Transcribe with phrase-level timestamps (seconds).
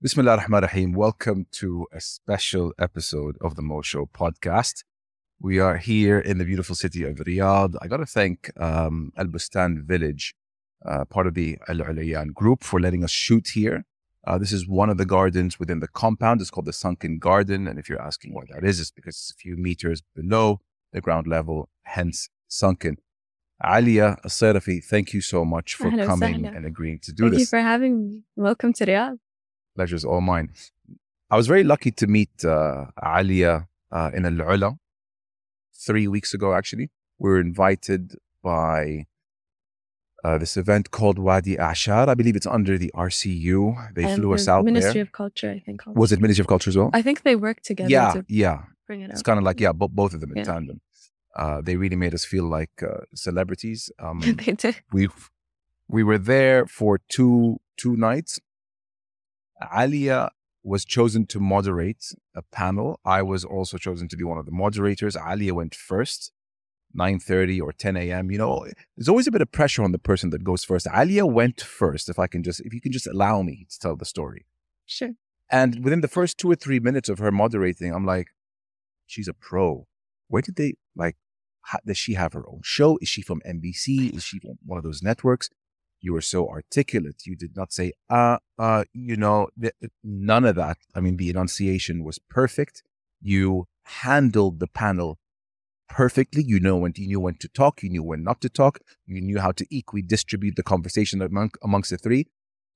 [0.00, 0.92] Bismillah ar-Rahman ar-Rahim.
[0.92, 4.84] Welcome to a special episode of the Mo Show podcast.
[5.40, 7.74] We are here in the beautiful city of Riyadh.
[7.82, 10.36] I got to thank um, Al Bustan Village,
[10.86, 13.86] uh, part of the Al Ulayan group, for letting us shoot here.
[14.24, 16.40] Uh, this is one of the gardens within the compound.
[16.40, 17.66] It's called the Sunken Garden.
[17.66, 20.60] And if you're asking what that is, it's because it's a few meters below
[20.92, 22.98] the ground level, hence sunken.
[23.64, 27.50] Alya Sairafi, thank you so much for wa coming and agreeing to do Thank this.
[27.50, 28.22] Thank you for having me.
[28.36, 29.18] Welcome to Riyadh.
[29.78, 30.48] Pleasure's all mine.
[31.30, 32.86] I was very lucky to meet uh,
[33.18, 33.54] Alya
[33.92, 34.70] uh, in Al Ula
[35.86, 36.86] three weeks ago, actually.
[37.20, 39.06] We were invited by
[40.24, 42.08] uh, this event called Wadi Ashar.
[42.10, 43.94] I believe it's under the RCU.
[43.94, 45.02] They And flew us the out Ministry there.
[45.02, 45.82] of Culture, I think.
[46.02, 46.90] Was it Ministry of Culture as well?
[46.92, 48.58] I think they work together yeah, to yeah.
[48.88, 49.12] bring it up.
[49.12, 50.44] It's kind of like, yeah, bo- both of them in Yeah.
[50.52, 50.80] tandem.
[51.36, 53.80] Uh, they really made us feel like uh, celebrities.
[54.04, 54.76] Um, they did.
[54.96, 55.08] we
[55.96, 58.32] we were there for two two nights.
[59.62, 60.30] Alya
[60.62, 63.00] was chosen to moderate a panel.
[63.04, 65.16] I was also chosen to be one of the moderators.
[65.16, 66.32] Alya went first,
[66.98, 68.30] 9:30 or 10 a.m.
[68.30, 68.66] You know,
[68.96, 70.86] there's always a bit of pressure on the person that goes first.
[70.86, 72.08] Alya went first.
[72.08, 74.46] If I can just, if you can just allow me to tell the story.
[74.86, 75.12] Sure.
[75.50, 78.28] And within the first two or three minutes of her moderating, I'm like,
[79.06, 79.86] she's a pro.
[80.28, 81.16] Where did they like?
[81.62, 82.98] How, does she have her own show?
[83.02, 84.14] Is she from NBC?
[84.14, 85.50] Is she from one of those networks?
[86.00, 87.22] You were so articulate.
[87.26, 90.78] You did not say, uh, uh, you know, th- none of that.
[90.94, 92.82] I mean, the enunciation was perfect.
[93.20, 95.18] You handled the panel
[95.88, 96.42] perfectly.
[96.44, 97.82] You know when you knew when to talk.
[97.82, 98.78] You knew when not to talk.
[99.06, 102.28] You knew how to equally distribute the conversation among, amongst the three.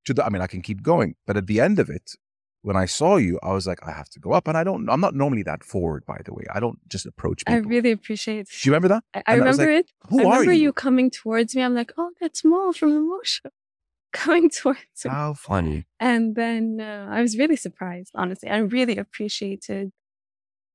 [0.07, 2.17] To the, I mean, I can keep going, but at the end of it,
[2.64, 4.48] when I saw you, I was like, I have to go up.
[4.48, 6.44] And I don't, I'm not normally that forward, by the way.
[6.54, 7.70] I don't just approach I people.
[7.70, 9.04] really appreciate Do you remember that?
[9.14, 9.92] I, I And I was remember it.
[10.10, 10.64] Who I are remember you?
[10.64, 10.74] you?
[10.74, 11.62] coming towards me.
[11.62, 13.50] I'm like, oh, that's Mo from the Mo Show.
[14.14, 15.12] Coming towards me.
[15.12, 15.86] How funny.
[16.00, 18.50] And then uh, I was really surprised, honestly.
[18.50, 19.92] I really appreciated,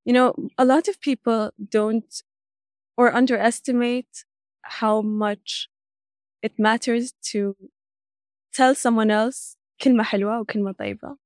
[0.04, 2.22] you know, a lot of people don't
[2.96, 4.24] or underestimate
[4.62, 5.68] how much
[6.42, 7.56] it matters to
[8.54, 11.16] tell someone else كلمة حلوة وكلمة طيبة.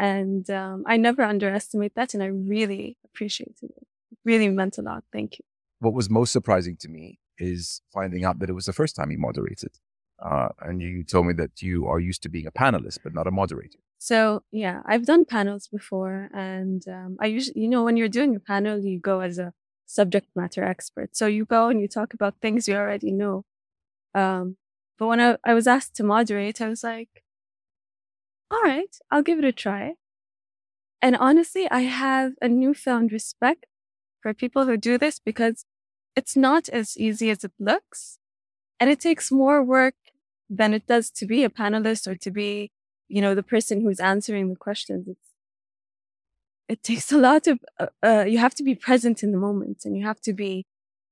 [0.00, 2.14] and um, I never underestimate that.
[2.14, 3.86] And I really appreciated it.
[4.12, 5.04] It really meant a lot.
[5.12, 5.44] Thank you.
[5.80, 9.10] What was most surprising to me is finding out that it was the first time
[9.10, 9.72] you moderated.
[10.18, 13.26] Uh, and you told me that you are used to being a panelist, but not
[13.26, 13.78] a moderator.
[13.98, 18.34] So yeah, I've done panels before, and um, I usually, you know, when you're doing
[18.34, 19.52] a panel, you go as a
[19.84, 21.14] subject matter expert.
[21.14, 23.44] So you go and you talk about things you already know.
[24.14, 24.56] Um,
[24.98, 27.22] but when I, I was asked to moderate, I was like,
[28.50, 29.94] all right, I'll give it a try.
[31.02, 33.66] And honestly, I have a newfound respect
[34.22, 35.64] for people who do this because
[36.14, 38.18] it's not as easy as it looks.
[38.78, 39.94] And it takes more work
[40.50, 42.72] than it does to be a panelist or to be
[43.08, 45.28] you know the person who's answering the questions it's
[46.68, 49.82] it takes a lot of uh, uh, you have to be present in the moment
[49.84, 50.66] and you have to be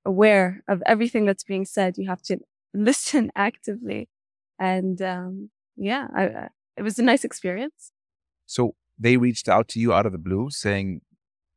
[0.05, 2.39] aware of everything that's being said you have to
[2.73, 4.09] listen actively
[4.57, 6.49] and um, yeah I, I,
[6.79, 7.81] it was a nice experience
[8.55, 8.61] So
[9.05, 10.87] they reached out to you out of the blue saying,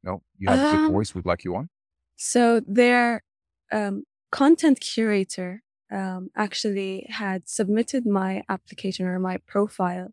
[0.07, 1.09] no, you have a good Um, voice.
[1.15, 1.65] We'd like you on.
[2.33, 2.43] so
[2.81, 3.07] their
[3.79, 3.95] um,
[4.41, 5.51] content curator
[5.99, 10.09] um, actually had submitted my application or my profile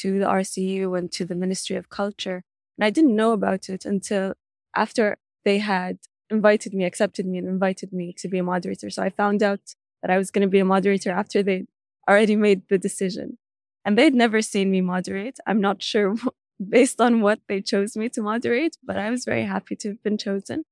[0.00, 2.38] to the RCU and to the Ministry of Culture.
[2.76, 4.26] And I didn't know about it until
[4.84, 5.04] after
[5.46, 5.94] they had
[6.36, 8.88] invited me, accepted me, and invited me to be a moderator.
[8.94, 9.64] So I found out
[10.00, 11.58] that I was going to be a moderator after they
[12.08, 13.26] already made the decision.
[13.84, 15.38] And they'd never seen me moderate.
[15.46, 16.14] I'm not sure
[16.68, 20.02] based on what they chose me to moderate, but I was very happy to have
[20.02, 20.64] been chosen.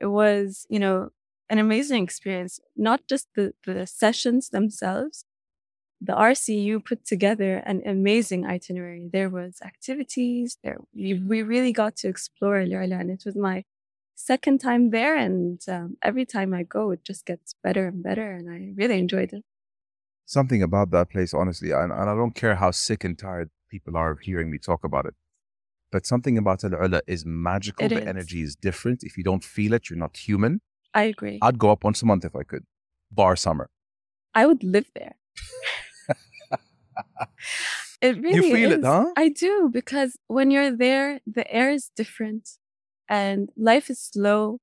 [0.00, 1.10] It was, you know,
[1.50, 5.24] an amazing experience, not just the, the sessions themselves,
[6.04, 9.08] the RCU put together an amazing itinerary.
[9.12, 10.78] There was activities there.
[10.94, 13.64] We, we really got to explore Al Ula, and it was my
[14.16, 15.16] second time there.
[15.16, 18.32] And um, every time I go, it just gets better and better.
[18.32, 19.44] And I really enjoyed it.
[20.32, 23.98] Something about that place, honestly, and, and I don't care how sick and tired people
[23.98, 25.12] are of hearing me talk about it.
[25.90, 27.84] But something about Al Ula is magical.
[27.84, 28.06] It the is.
[28.06, 29.02] energy is different.
[29.02, 30.62] If you don't feel it, you're not human.
[30.94, 31.38] I agree.
[31.42, 32.64] I'd go up once a month if I could,
[33.10, 33.68] bar summer.
[34.34, 35.16] I would live there.
[38.00, 38.86] it really you feel it, is.
[38.86, 39.12] huh?
[39.18, 42.52] I do because when you're there, the air is different
[43.06, 44.60] and life is slow.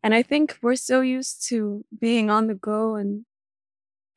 [0.00, 3.24] And I think we're so used to being on the go and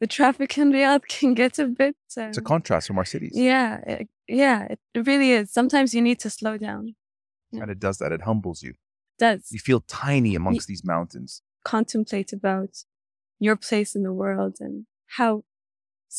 [0.02, 1.96] the traffic in Riyadh can get a bit.
[2.18, 3.32] Uh, It's a contrast from our cities.
[3.52, 4.80] yeah, it, yeah, it
[5.12, 5.46] really is.
[5.60, 6.84] Sometimes you need to slow down.
[7.54, 8.12] And it does that.
[8.18, 8.72] It humbles you.
[8.72, 11.32] It does You feel tiny amongst these mountains.
[11.64, 12.74] contemplate about
[13.48, 14.76] your place in the world and
[15.18, 15.32] how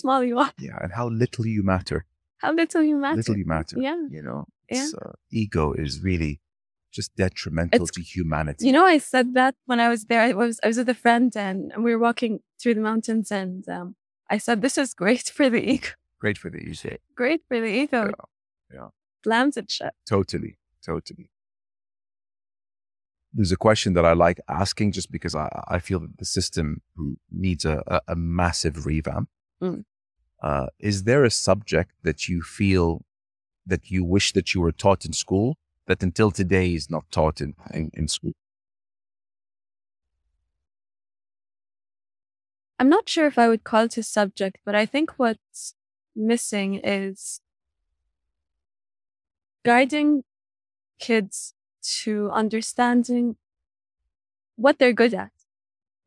[0.00, 0.78] small you are, Yeah.
[0.82, 1.98] And how little you matter.
[2.44, 3.16] How little you matter.
[3.22, 3.76] Little you matter.
[3.88, 4.00] Yeah.
[4.16, 4.40] You know,
[4.70, 4.88] Yeah.
[5.00, 6.34] uh, ego is really
[6.96, 8.66] just detrimental It's- to humanity.
[8.66, 10.20] You know, I said that when I was there.
[10.28, 12.32] I was I was with a friend and we were walking
[12.62, 13.96] through the mountains, and um,
[14.30, 15.88] I said, "This is great for the ego.
[16.20, 16.96] Great for the ego.
[17.16, 18.04] Great for the ego.
[18.04, 18.88] Yeah, yeah.
[19.24, 19.94] Slams it shut.
[20.08, 21.30] Totally, totally.
[23.34, 26.82] There's a question that I like asking just because I, I feel that the system
[27.30, 29.28] needs a, a, a massive revamp.
[29.62, 29.84] Mm.
[30.42, 33.04] Uh, is there a subject that you feel
[33.64, 35.56] that you wish that you were taught in school
[35.86, 38.32] that until today is not taught in, in, in school?
[42.82, 45.76] I'm not sure if I would call it a subject, but I think what's
[46.16, 47.40] missing is
[49.64, 50.24] guiding
[50.98, 51.54] kids
[52.02, 53.36] to understanding
[54.56, 55.30] what they're good at.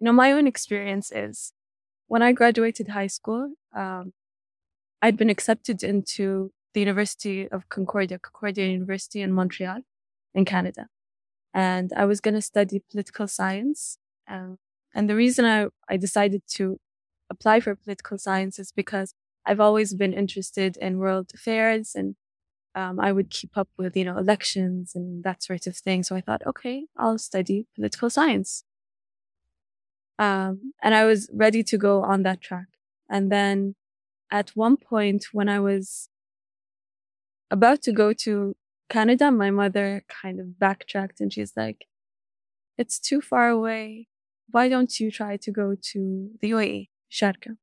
[0.01, 1.54] You know, my own experience is
[2.07, 4.12] when I graduated high school, um,
[5.01, 9.80] I'd been accepted into the University of Concordia, Concordia University in Montreal,
[10.33, 10.88] in Canada.
[11.54, 13.98] And I was going to study political science.
[14.30, 14.57] Um,
[14.95, 16.80] and the reason I, I decided to
[17.30, 19.13] apply for political science is because
[19.45, 22.15] I've always been interested in world affairs and
[22.74, 26.03] um, I would keep up with, you know, elections and that sort of thing.
[26.03, 28.63] So I thought, okay, I'll study political science.
[30.18, 32.68] Um, and I was ready to go on that track.
[33.09, 33.75] And then
[34.31, 36.09] at one point when I was
[37.51, 38.56] about to go to
[38.89, 41.86] Canada, my mother kind of backtracked and she's like,
[42.77, 44.07] it's too far away.
[44.51, 47.57] Why don't you try to go to the UAE, Sharjah?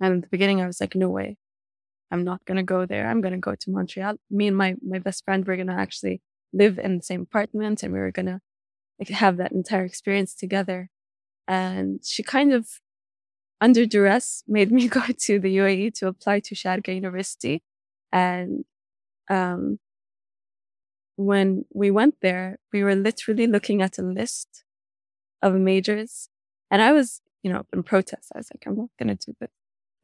[0.00, 1.36] And at the beginning, I was like, no way.
[2.10, 3.08] I'm not going to go there.
[3.08, 4.16] I'm going to go to Montreal.
[4.30, 6.20] Me and my, my best friend, we're going to actually
[6.52, 8.40] live in the same apartment and we were going to
[9.14, 10.90] have that entire experience together.
[11.48, 12.68] And she kind of,
[13.60, 17.62] under duress, made me go to the UAE to apply to Sharjah University.
[18.12, 18.64] And
[19.30, 19.78] um,
[21.16, 24.64] when we went there, we were literally looking at a list
[25.42, 26.28] of majors.
[26.70, 28.32] And I was, you know, in protest.
[28.34, 29.50] I was like, I'm not going to do this.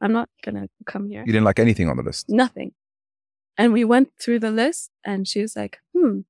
[0.01, 1.23] I'm not going to come here.
[1.25, 2.29] You didn't like anything on the list.
[2.29, 2.73] Nothing.
[3.57, 6.21] And we went through the list and she was like, hmm,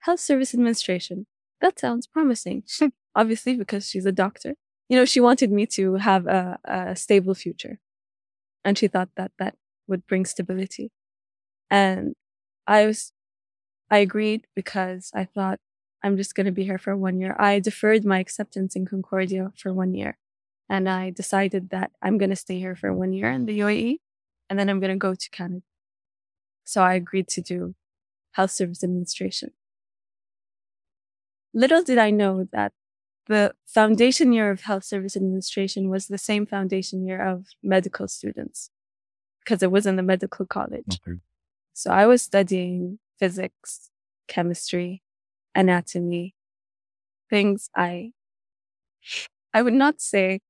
[0.00, 1.26] health service administration.
[1.60, 2.62] That sounds promising.
[3.14, 4.54] Obviously, because she's a doctor.
[4.88, 7.78] You know, she wanted me to have a, a stable future.
[8.64, 9.56] And she thought that that
[9.86, 10.90] would bring stability.
[11.70, 12.14] And
[12.66, 13.12] I was,
[13.90, 15.58] I agreed because I thought
[16.02, 17.34] I'm just going to be here for one year.
[17.38, 20.18] I deferred my acceptance in Concordia for one year.
[20.68, 23.96] And I decided that I'm going to stay here for one year in the UAE
[24.48, 25.62] and then I'm going to go to Canada.
[26.64, 27.74] So I agreed to do
[28.32, 29.52] health service administration.
[31.54, 32.72] Little did I know that
[33.26, 38.70] the foundation year of health service administration was the same foundation year of medical students
[39.44, 41.00] because it was in the medical college.
[41.06, 41.18] Okay.
[41.72, 43.90] So I was studying physics,
[44.26, 45.02] chemistry,
[45.54, 46.34] anatomy,
[47.30, 48.12] things I,
[49.52, 50.40] I would not say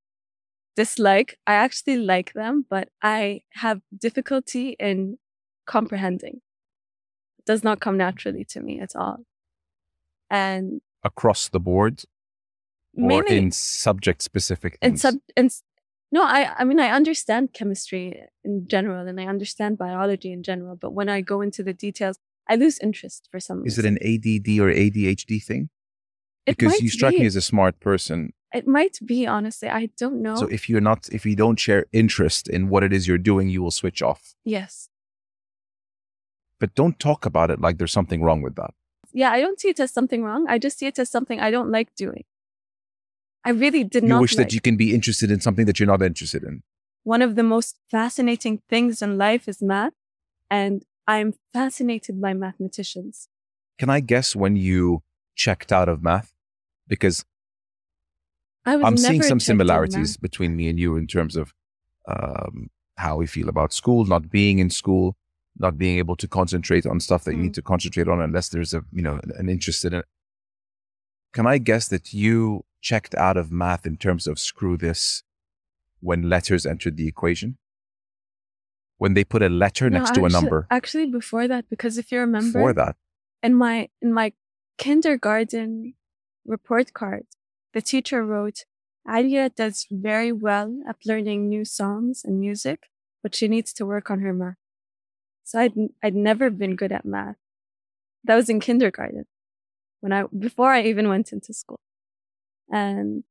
[0.76, 1.38] dislike.
[1.46, 5.18] I actually like them, but I have difficulty in
[5.66, 6.40] comprehending.
[7.38, 9.18] It does not come naturally to me at all.
[10.30, 12.04] And Across the board
[12.96, 15.02] or in subject specific in things?
[15.02, 15.50] sub, in,
[16.10, 20.76] no, I, I mean, I understand chemistry in general and I understand biology in general,
[20.76, 22.18] but when I go into the details,
[22.48, 25.68] I lose interest for some Is it an ADD or ADHD thing?
[26.46, 27.20] It Because you strike be.
[27.20, 28.32] me as a smart person.
[28.54, 29.68] It might be, honestly.
[29.68, 30.36] I don't know.
[30.36, 33.50] So if you're not, if you don't share interest in what it is you're doing,
[33.50, 34.34] you will switch off.
[34.44, 34.88] yes.
[36.60, 38.74] But don't talk about it like there's something wrong with that.
[39.12, 40.46] Yeah, I don't see it as something wrong.
[40.48, 42.24] I just see it as something I don't like doing.
[43.44, 44.48] I really did You not wish like.
[44.48, 46.62] that you can be interested in something that you're not interested in.
[47.04, 49.92] One of the most fascinating things in life is math,
[50.50, 53.28] and I'm fascinated by mathematicians.
[53.78, 55.02] Can I guess when you
[55.34, 56.34] checked out of math?
[56.86, 57.24] Because
[58.66, 59.66] I was I'm seeing some checked in math.
[59.66, 61.54] similarities between me and you in terms of
[62.06, 65.16] um, how we feel about school, not being in school,
[65.58, 67.42] not being able to concentrate on stuff that you Mm.
[67.44, 70.04] need to concentrate on unless there's a you know an interest in it.
[71.32, 75.22] Can I guess that you checked out of math in terms of screw this
[76.00, 77.56] when letters entered the equation?
[78.98, 82.10] When they put a letter No, next to a number Actually, before that, because if
[82.12, 82.96] you remember, before that,
[83.42, 84.32] in my in my
[84.76, 85.94] kindergarten
[86.44, 87.26] report card,
[87.74, 88.64] the teacher wrote,
[89.06, 92.90] "Alya does very well at learning new songs and music,
[93.22, 94.58] but she needs to work on her math."
[95.44, 97.36] So I'd I'd never been good at math.
[98.24, 99.26] That was in kindergarten,
[100.00, 101.80] when I before I even went into school,
[102.68, 103.22] and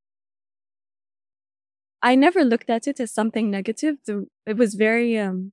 [2.02, 3.98] I never looked at it as something negative.
[4.06, 5.52] The, it was very um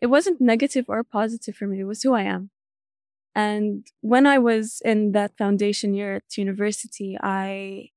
[0.00, 1.80] it wasn't negative or positive for me.
[1.80, 2.50] It was who I am.
[3.34, 7.90] And when I was in that foundation year at university, I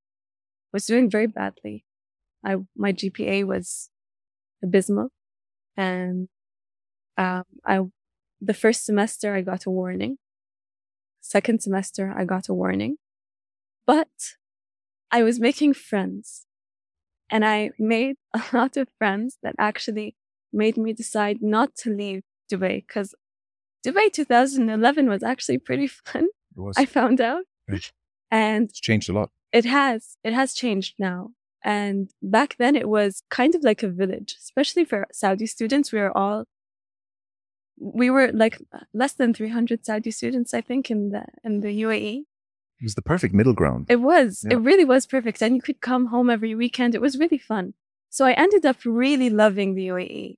[0.72, 1.86] was doing very badly.
[2.46, 3.90] I, my GPA was
[4.62, 5.10] abysmal.
[5.76, 6.28] And,
[7.18, 7.80] um, I,
[8.42, 10.18] the first semester I got a warning.
[11.22, 12.98] Second semester I got a warning,
[13.88, 14.10] but
[15.10, 16.46] I was making friends
[17.30, 20.16] and I made a lot of friends that actually
[20.54, 23.14] made me decide not to leave Dubai because
[23.86, 26.26] Dubai 2011 was actually pretty fun.
[26.56, 26.78] It was.
[26.78, 27.44] I found out.
[28.32, 29.30] And it's changed a lot.
[29.52, 31.32] it has, it has changed now.
[31.64, 35.92] And back then it was kind of like a village, especially for Saudi students.
[35.92, 36.46] We were all,
[37.78, 38.60] we were like
[38.94, 42.24] less than 300 Saudi students, I think, in the, in the UAE.
[42.80, 43.86] It was the perfect middle ground.
[43.90, 44.44] It was.
[44.46, 44.56] Yeah.
[44.56, 45.42] It really was perfect.
[45.42, 46.96] And you could come home every weekend.
[46.96, 47.76] It was really fun.
[48.10, 50.36] So I ended up really loving the UAE,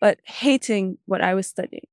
[0.00, 1.86] but hating what I was studying.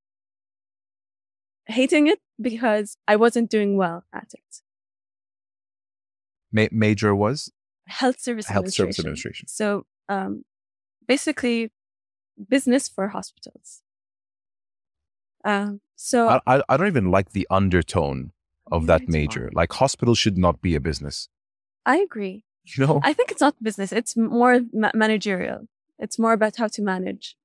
[1.66, 4.62] Hating it because I wasn't doing well at it.
[6.52, 7.52] Ma- major was
[7.86, 8.86] Health service health administration.
[8.86, 9.48] service administration.
[9.48, 10.44] So um,
[11.06, 11.70] basically,
[12.48, 13.82] business for hospitals.
[15.44, 18.32] Um, so I, I, I don't even like the undertone
[18.70, 19.50] of that major.
[19.52, 21.28] Like hospital should not be a business.
[21.84, 22.44] I agree.
[22.64, 23.00] You know?
[23.02, 23.92] I think it's not business.
[23.92, 25.66] It's more ma- managerial.
[25.98, 27.36] It's more about how to manage.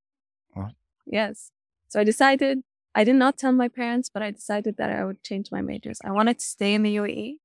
[1.09, 1.51] Yes.
[1.87, 5.23] So I decided, I did not tell my parents, but I decided that I would
[5.23, 5.99] change my majors.
[6.03, 7.35] I wanted to stay in the UAE.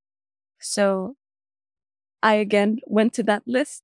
[0.59, 1.17] So
[2.23, 3.83] I again went to that list,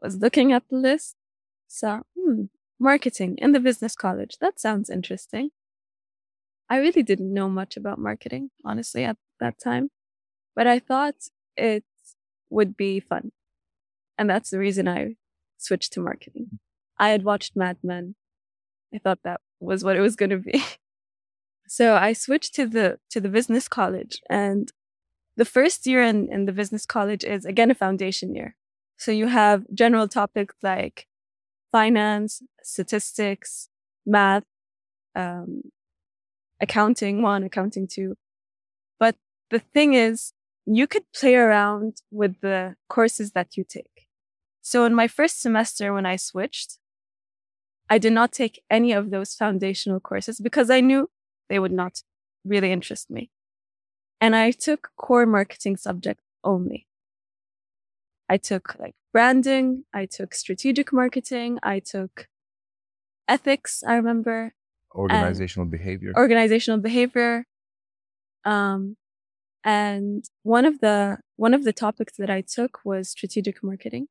[0.00, 1.16] was looking at the list,
[1.68, 2.44] saw, hmm,
[2.78, 4.38] marketing in the business college.
[4.40, 5.50] That sounds interesting.
[6.68, 9.90] I really didn't know much about marketing, honestly, at that time,
[10.56, 11.14] but I thought
[11.56, 11.84] it
[12.50, 13.32] would be fun.
[14.16, 15.16] And that's the reason I
[15.58, 16.58] switched to marketing.
[16.98, 18.14] I had watched Mad Men.
[18.94, 20.62] I thought that was what it was going to be.
[21.68, 24.70] So I switched to the, to the business college and
[25.38, 28.56] the first year in, in the business college is again a foundation year.
[28.98, 31.06] So you have general topics like
[31.70, 33.68] finance, statistics,
[34.04, 34.44] math,
[35.16, 35.62] um,
[36.60, 38.16] accounting one, accounting two.
[39.00, 39.16] But
[39.50, 40.32] the thing is,
[40.66, 44.06] you could play around with the courses that you take.
[44.60, 46.78] So in my first semester, when I switched,
[47.92, 51.10] I did not take any of those foundational courses because I knew
[51.50, 52.00] they would not
[52.42, 53.30] really interest me.
[54.18, 56.86] And I took core marketing subject only.
[58.30, 59.84] I took like branding.
[59.92, 61.58] I took strategic marketing.
[61.62, 62.28] I took
[63.28, 63.84] ethics.
[63.86, 64.54] I remember
[64.94, 66.14] Organizational behavior.
[66.16, 67.44] organizational behavior.
[68.46, 68.96] Um,
[69.64, 74.08] and one of the, one of the topics that I took was strategic marketing.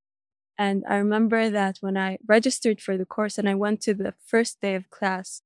[0.62, 4.14] And I remember that when I registered for the course and I went to the
[4.24, 5.42] first day of class,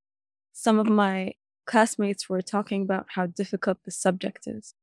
[0.51, 4.73] some of my classmates were talking about how difficult the subject is.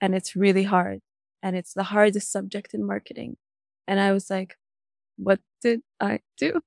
[0.00, 1.02] And it's really hard.
[1.42, 3.36] And it's the hardest subject in marketing.
[3.86, 4.56] And I was like,
[5.18, 6.62] what did I do?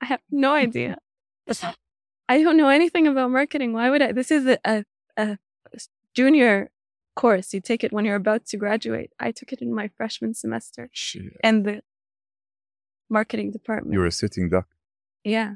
[0.00, 0.96] I have no idea.
[2.30, 3.74] I don't know anything about marketing.
[3.74, 4.12] Why would I?
[4.12, 4.84] This is a, a,
[5.18, 5.38] a
[6.14, 6.70] junior
[7.14, 7.52] course.
[7.52, 9.12] You take it when you're about to graduate.
[9.20, 11.36] I took it in my freshman semester Shit.
[11.44, 11.82] and the
[13.12, 13.92] marketing department.
[13.92, 14.66] You were a sitting duck.
[15.22, 15.54] Yeah.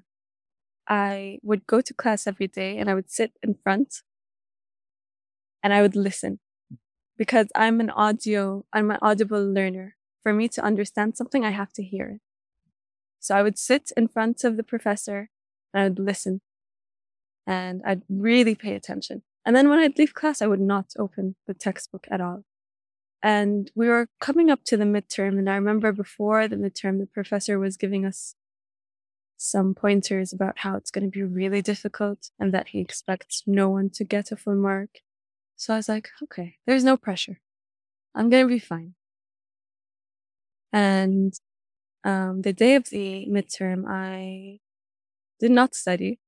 [0.88, 4.02] I would go to class every day and I would sit in front
[5.62, 6.38] and I would listen
[7.16, 9.96] because I'm an audio, I'm an audible learner.
[10.22, 12.20] For me to understand something, I have to hear it.
[13.20, 15.30] So I would sit in front of the professor
[15.72, 16.40] and I would listen
[17.46, 19.22] and I'd really pay attention.
[19.44, 22.44] And then when I'd leave class, I would not open the textbook at all.
[23.26, 25.36] And we were coming up to the midterm.
[25.36, 28.36] And I remember before the midterm, the professor was giving us
[29.36, 33.68] some pointers about how it's going to be really difficult and that he expects no
[33.68, 35.00] one to get a full mark.
[35.56, 37.40] So I was like, okay, there's no pressure.
[38.14, 38.94] I'm going to be fine.
[40.72, 41.34] And
[42.04, 44.60] um, the day of the midterm, I
[45.40, 46.20] did not study.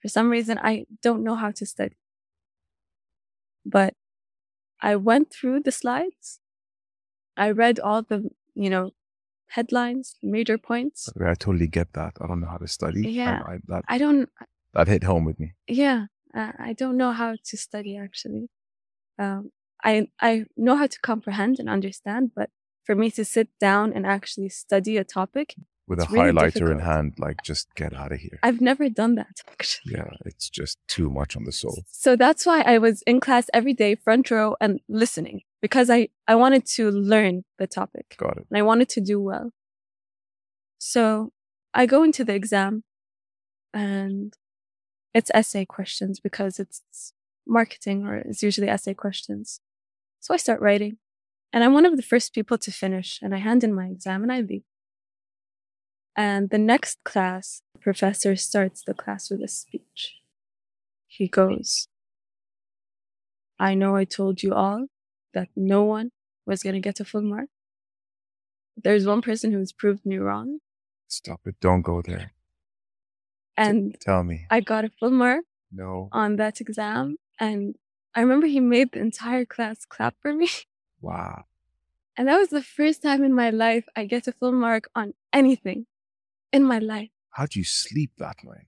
[0.00, 1.98] For some reason, I don't know how to study.
[3.66, 3.92] But
[4.82, 6.40] I went through the slides.
[7.36, 8.90] I read all the, you know,
[9.48, 11.08] headlines, major points.
[11.20, 12.14] I totally get that.
[12.20, 13.04] I don't know how to study.
[13.06, 13.42] I- Yeah.
[13.46, 14.28] I, that, I don't,
[14.74, 15.52] that hit home with me.
[15.68, 18.48] yeah, uh, I don't know how to study actually.
[19.18, 19.50] Um,
[19.84, 22.50] I, I know how to comprehend and understand, but
[22.84, 25.54] for me to sit down and actually study a topic,
[25.88, 28.38] With It's a really highlighter in hand, like, just get out of here.
[28.42, 29.94] I've never done that actually.
[29.94, 31.82] yeah, it's just too much on the soul.
[31.90, 36.08] So that's why I was in class every day, front row and listening because I,
[36.28, 38.46] I wanted to learn the topic Got it.
[38.50, 39.50] and I wanted to do well.
[40.78, 41.32] So
[41.74, 42.84] I go into the exam
[43.74, 44.34] and
[45.14, 47.12] it's essay questions because it's
[47.46, 49.60] marketing or it's usually essay questions.
[50.20, 50.98] So I start writing
[51.52, 54.22] and I'm one of the first people to finish and I hand in my exam
[54.22, 54.62] and I leave.
[56.16, 60.16] And the next class, the professor starts the class with a speech.
[61.06, 61.88] He goes,
[63.58, 64.86] I know I told you all
[65.34, 66.10] that no one
[66.46, 67.48] was going to get a full mark.
[68.76, 70.58] There's one person who's proved me wrong.
[71.08, 71.56] Stop it.
[71.60, 72.32] Don't go there.
[73.56, 74.46] And Tell me.
[74.50, 76.08] I got a full mark No.
[76.12, 77.16] on that exam.
[77.38, 77.76] And
[78.14, 80.48] I remember he made the entire class clap for me.
[81.00, 81.46] Wow.
[82.16, 85.14] And that was the first time in my life I get a full mark on
[85.32, 85.86] anything
[86.52, 87.10] in my life.
[87.30, 88.66] How'd you sleep that night?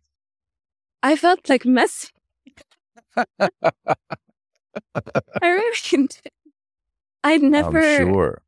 [1.03, 2.09] I felt like messy.
[3.17, 3.50] I
[5.43, 6.21] really did.
[7.23, 7.79] I'd never.
[7.79, 8.43] I'm sure.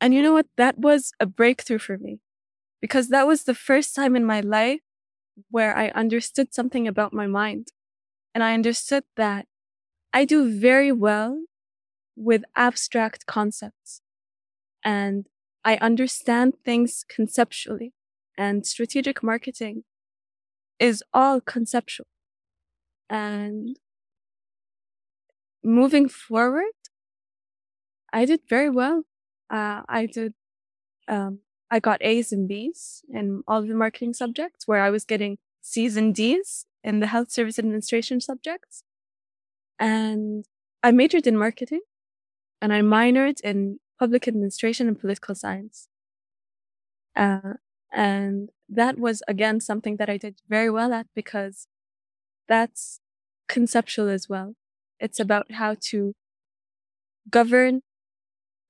[0.00, 0.46] And you know what?
[0.56, 2.20] That was a breakthrough for me
[2.80, 4.80] because that was the first time in my life
[5.50, 7.68] where I understood something about my mind.
[8.34, 9.46] And I understood that
[10.12, 11.44] I do very well
[12.16, 14.02] with abstract concepts
[14.84, 15.26] and
[15.64, 17.92] I understand things conceptually
[18.36, 19.84] and strategic marketing
[20.78, 22.06] is all conceptual.
[23.08, 23.78] And
[25.62, 26.72] moving forward,
[28.12, 29.04] I did very well.
[29.50, 30.34] Uh, I did,
[31.08, 35.38] um, I got A's and B's in all the marketing subjects where I was getting
[35.60, 38.82] C's and D's in the health service administration subjects.
[39.78, 40.44] And
[40.82, 41.82] I majored in marketing
[42.60, 45.88] and I minored in public administration and political science.
[47.14, 47.54] Uh,
[47.92, 51.66] and that was again something that I did very well at because
[52.48, 53.00] that's
[53.48, 54.54] conceptual as well.
[54.98, 56.14] It's about how to
[57.30, 57.82] govern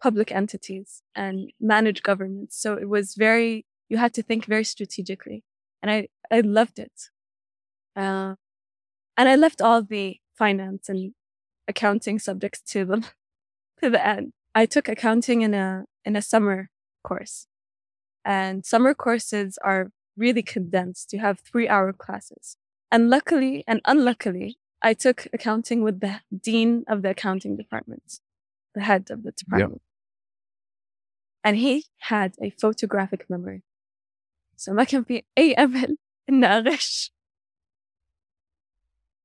[0.02, 2.60] public entities and manage governments.
[2.60, 5.44] So it was very, you had to think very strategically.
[5.80, 7.10] And I, I loved it.
[7.94, 8.34] Uh,
[9.16, 11.12] and I left all the finance and
[11.68, 12.96] accounting subjects to the,
[13.82, 14.32] to the end.
[14.54, 16.68] I took accounting in a, in a summer
[17.04, 17.46] course
[18.25, 21.13] and summer courses are really condensed.
[21.13, 22.57] You have three hour classes.
[22.91, 28.19] And luckily and unluckily, I took accounting with the dean of the accounting department,
[28.75, 29.81] the head of the department.
[31.43, 33.63] And he had a photographic memory.
[34.55, 35.97] So ما كان في أي أمل
[36.29, 37.11] إن أغش.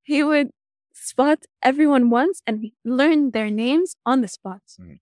[0.03, 0.51] He would
[0.93, 4.63] spot everyone once and learn their names on the spot.
[4.81, 4.99] Mm.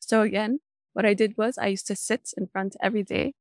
[0.00, 0.60] So again,
[0.95, 3.33] what I did was I used to sit in front every day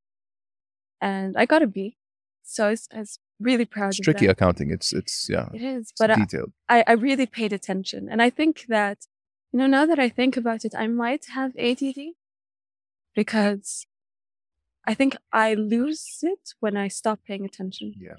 [1.00, 1.96] and I got a B.
[2.42, 4.32] So I was, I was really proud It's of tricky that.
[4.32, 4.70] accounting.
[4.70, 5.48] It's it's yeah.
[5.54, 6.26] It is, but I.
[6.68, 8.08] I, I really paid attention.
[8.10, 8.98] And I think that,
[9.52, 12.00] you know, now that I think about it, I might have ADD
[13.14, 13.86] because
[14.84, 17.94] I think I lose it when I stop paying attention.
[17.96, 18.16] Yeah.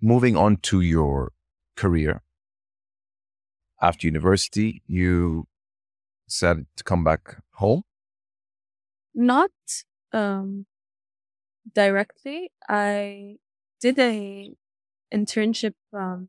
[0.00, 1.32] Moving on to your
[1.74, 2.22] career.
[3.80, 5.46] After university, you
[6.28, 7.82] decided to come back home.
[9.14, 9.50] Not
[10.12, 10.66] um,
[11.72, 12.50] directly.
[12.68, 13.36] I
[13.80, 14.52] did a
[15.12, 16.28] internship um,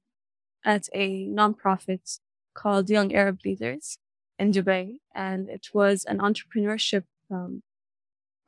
[0.63, 2.19] at a nonprofit
[2.53, 3.97] called Young Arab Leaders
[4.37, 7.63] in Dubai, and it was an entrepreneurship um,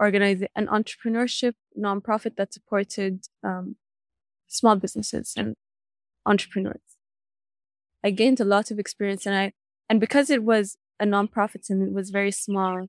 [0.01, 3.75] organization, an entrepreneurship nonprofit that supported um,
[4.47, 5.55] small businesses and
[6.25, 6.81] entrepreneurs.
[8.03, 9.53] I gained a lot of experience, and I
[9.89, 12.87] and because it was a nonprofit and it was very small,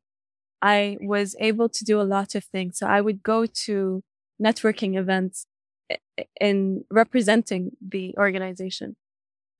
[0.62, 2.78] I was able to do a lot of things.
[2.78, 4.02] So I would go to
[4.42, 5.46] networking events
[5.90, 8.96] i- i- in representing the organization.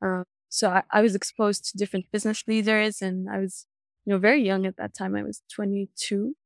[0.03, 3.67] Uh, so I, I was exposed to different business leaders and I was,
[4.05, 5.15] you know, very young at that time.
[5.17, 6.37] I was 22.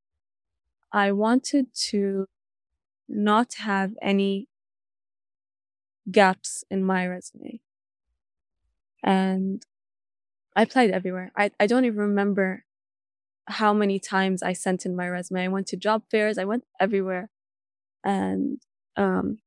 [0.92, 2.28] I wanted to
[3.08, 4.48] not have any
[6.10, 7.60] gaps in my resume.
[9.02, 9.64] And
[10.56, 11.32] I applied everywhere.
[11.36, 12.64] I, I don't even remember
[13.46, 15.44] how many times I sent in my resume.
[15.44, 16.38] I went to job fairs.
[16.38, 17.30] I went everywhere.
[18.04, 18.60] And,
[18.96, 19.38] um,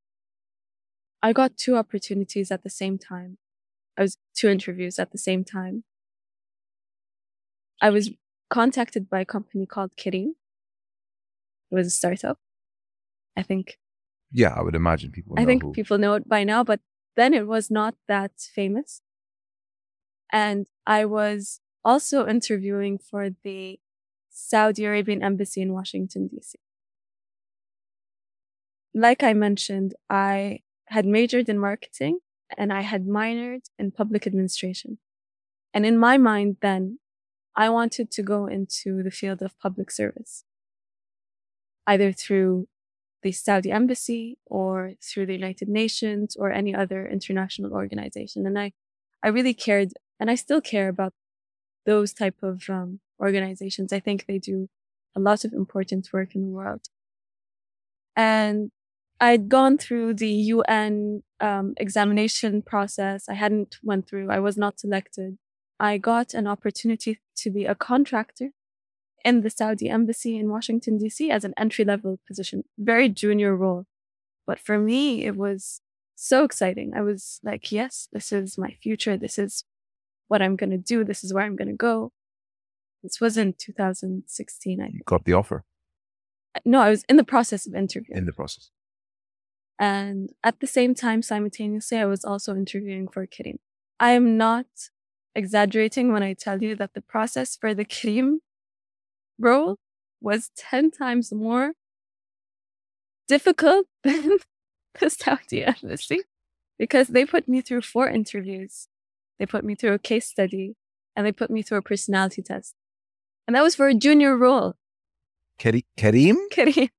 [1.21, 3.37] I got two opportunities at the same time.
[3.97, 5.83] I was two interviews at the same time.
[7.81, 8.11] I was
[8.49, 10.31] contacted by a company called Careem.
[11.71, 12.37] It was a startup.
[13.35, 13.77] I think,
[14.31, 15.35] Yeah, I would imagine people.
[15.37, 16.81] I think who- people know it by now, but
[17.15, 19.01] then it was not that famous.
[20.31, 23.79] And I was also interviewing for the
[24.37, 26.55] Saudi Arabian embassy in Washington, DC.
[28.93, 32.19] Like I mentioned, I had majored in marketing
[32.57, 34.97] and I had minored in public administration.
[35.73, 36.99] And in my mind, then
[37.55, 40.43] I wanted to go into the field of public service,
[41.87, 42.67] either through
[43.23, 48.45] the Saudi embassy or through the United Nations or any other international organization.
[48.45, 48.73] And I,
[49.23, 51.13] I really cared and I still care about
[51.85, 53.93] those type of um, organizations.
[53.93, 54.69] I think they do
[55.15, 56.87] a lot of important work in the world.
[58.15, 58.71] And
[59.19, 63.29] I'd gone through the UN um, examination process.
[63.29, 64.29] I hadn't went through.
[64.29, 65.37] I was not selected.
[65.79, 68.49] I got an opportunity to be a contractor
[69.23, 71.31] in the Saudi embassy in Washington, D.C.
[71.31, 73.85] as an entry level position, very junior role.
[74.45, 75.81] But for me, it was
[76.15, 76.93] so exciting.
[76.95, 79.17] I was like, yes, this is my future.
[79.17, 79.63] This is
[80.27, 81.03] what I'm going to do.
[81.03, 82.11] This is where I'm going to go.
[83.05, 84.81] This was in 2016.
[84.81, 85.63] I You got the offer
[86.55, 88.17] uh, no, I was in the process of interviewing.
[88.17, 88.71] in the process.
[89.77, 93.59] And at the same time, simultaneously, I was also interviewing for Careem.
[93.99, 94.65] I am not
[95.35, 98.37] exaggerating when I tell you that the process for the Careem
[99.37, 99.77] role
[100.21, 101.73] was 10 times more
[103.27, 104.37] difficult than
[104.99, 106.21] the Saudi embassy
[106.79, 108.87] because they put me through four interviews.
[109.37, 110.75] They put me through a case study
[111.15, 112.75] and they put me through a personality test.
[113.47, 114.75] And that was for a junior role,
[115.59, 116.89] Kari- Careem Careem.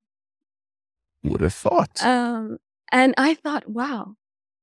[1.24, 2.02] would have thought.
[2.04, 2.58] Um,
[2.92, 4.14] and I thought, wow,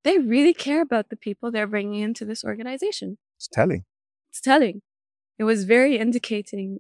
[0.04, 3.18] they really care about the people they're bringing into this organization.
[3.38, 3.84] it's telling.
[4.30, 4.82] It's telling.
[5.38, 6.80] It was very indicating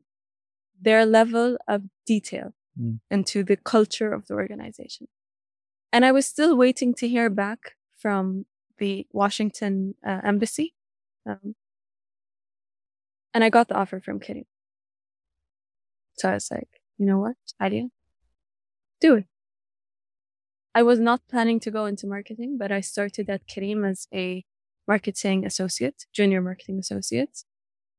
[0.79, 3.01] their level of detail Mm.
[3.11, 5.07] into the culture of the organization.
[5.91, 8.47] And I was still waiting to hear back from
[8.79, 10.73] the Washington uh, embassy.
[11.23, 11.53] Um,
[13.31, 14.45] and I got the offer from Careem.
[16.15, 17.89] So I was like, you know what, Alya?
[19.01, 19.25] Do it.
[20.75, 24.43] I was not planning to go into marketing, but I started at Careem as a
[24.87, 27.43] marketing associate, junior marketing associate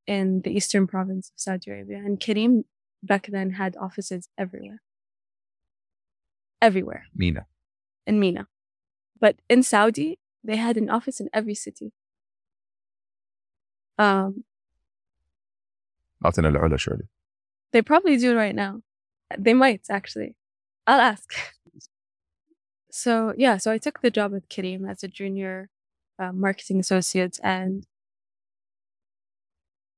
[0.07, 1.98] in the eastern province of Saudi Arabia.
[1.98, 2.64] And Careem
[3.03, 4.81] back then had offices everywhere.
[6.61, 7.46] Everywhere MENA.
[8.07, 8.48] in MENA.
[9.20, 11.92] But in Saudi, they had an office in every city.
[13.98, 14.44] Um,
[16.20, 17.05] Not in Al Ula, surely.
[17.74, 18.82] They probably do right now.
[19.37, 20.37] They might actually.
[20.87, 21.34] I'll ask.
[22.92, 25.70] so yeah, so I took the job with Careem as a junior
[26.16, 27.84] uh, marketing associate, and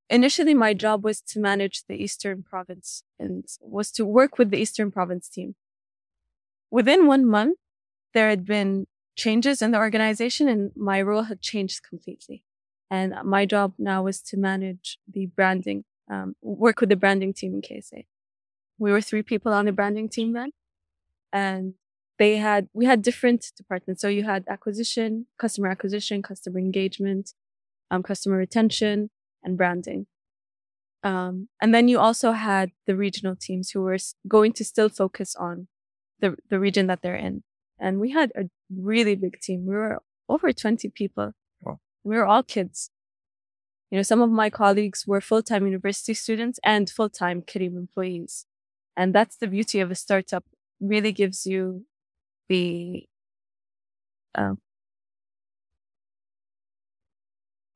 [0.08, 4.56] initially my job was to manage the Eastern Province and was to work with the
[4.56, 5.54] Eastern Province team.
[6.70, 7.58] Within one month,
[8.14, 8.86] there had been
[9.16, 12.42] changes in the organization, and my role had changed completely.
[12.90, 17.54] And my job now was to manage the branding, um, work with the branding team
[17.54, 18.04] in KSA
[18.78, 20.50] we were three people on the branding team then
[21.32, 21.74] and
[22.18, 24.00] they had we had different departments.
[24.00, 27.34] So you had acquisition customer acquisition customer engagement
[27.90, 29.10] um, customer retention
[29.42, 30.06] and branding.
[31.02, 35.36] Um, and then you also had the regional teams who were going to still focus
[35.36, 35.68] on
[36.18, 37.44] the, the region that they're in.
[37.78, 39.66] And we had a really big team.
[39.66, 41.32] We were over 20 people.
[41.60, 41.78] Wow.
[42.02, 42.90] we were all kids
[43.90, 48.46] you know some of my colleagues were full-time university students and full-time Careem employees
[48.96, 50.44] and that's the beauty of a startup.
[50.80, 51.86] Really gives you
[52.48, 53.04] the
[54.34, 54.58] um,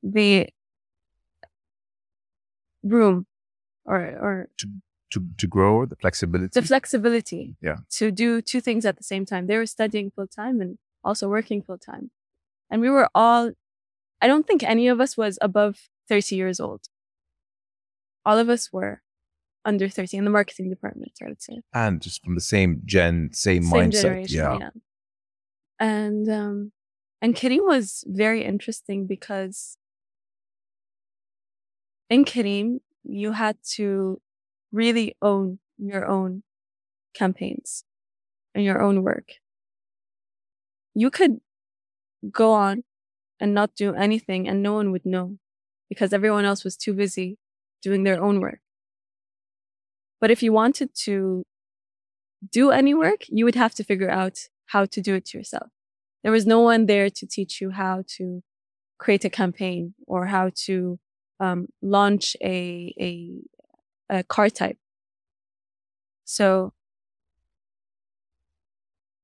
[0.03, 0.49] the
[2.83, 3.27] room
[3.85, 4.67] or or to,
[5.11, 6.51] To, to grow, the flexibility.
[6.61, 7.79] the flexibility Yeah.
[7.99, 9.47] to do two things at the same time.
[9.47, 12.11] They were studying full time and also working full time.
[12.71, 13.53] And we were all
[14.23, 16.83] I don't think any of us was above 30 years old.
[18.27, 19.01] All of us were
[19.65, 21.61] under 30 in the marketing department, I would say.
[21.73, 24.31] and just from the same gen, same, same mindset.
[24.31, 24.59] yeah.
[24.59, 24.71] yeah.
[25.79, 26.73] And um,
[27.23, 29.79] and Careem was very interesting because
[32.11, 34.21] in Careem you had to
[34.73, 36.43] really own your own
[37.15, 37.85] campaigns
[38.55, 39.29] and your own work.
[40.95, 41.41] You could
[42.31, 42.85] go on
[43.39, 45.39] and not do anything, and no one would know
[45.91, 47.37] because everyone else was too busy
[47.83, 48.61] doing their own work.
[50.21, 51.45] But if you wanted to
[52.51, 55.69] do any work, you would have to figure out how to do it yourself.
[56.23, 58.43] There was no one there to teach you how to
[58.99, 60.99] create a campaign or how to
[61.39, 63.41] um, launch a, a
[64.11, 64.77] a car type.
[66.25, 66.73] So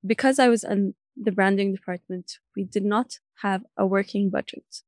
[0.07, 4.83] because I was in the branding department, we did not have a working budget.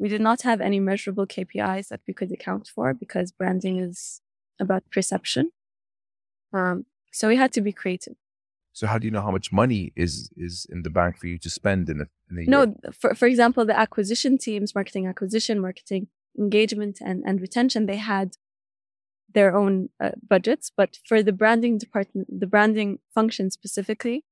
[0.00, 4.22] We did not have any measurable KPIs that we could account for because branding is
[4.58, 5.50] about perception.
[6.54, 8.16] Um, so we had to be creative.
[8.72, 11.38] So how do you know how much money is is in the bank for you
[11.38, 12.48] to spend in a, in a year?
[12.48, 16.06] No, for, for example, the acquisition teams, marketing acquisition, marketing
[16.38, 18.36] engagement and, and retention, they had
[19.34, 24.24] their own uh, budgets, but for the branding department, the branding function specifically,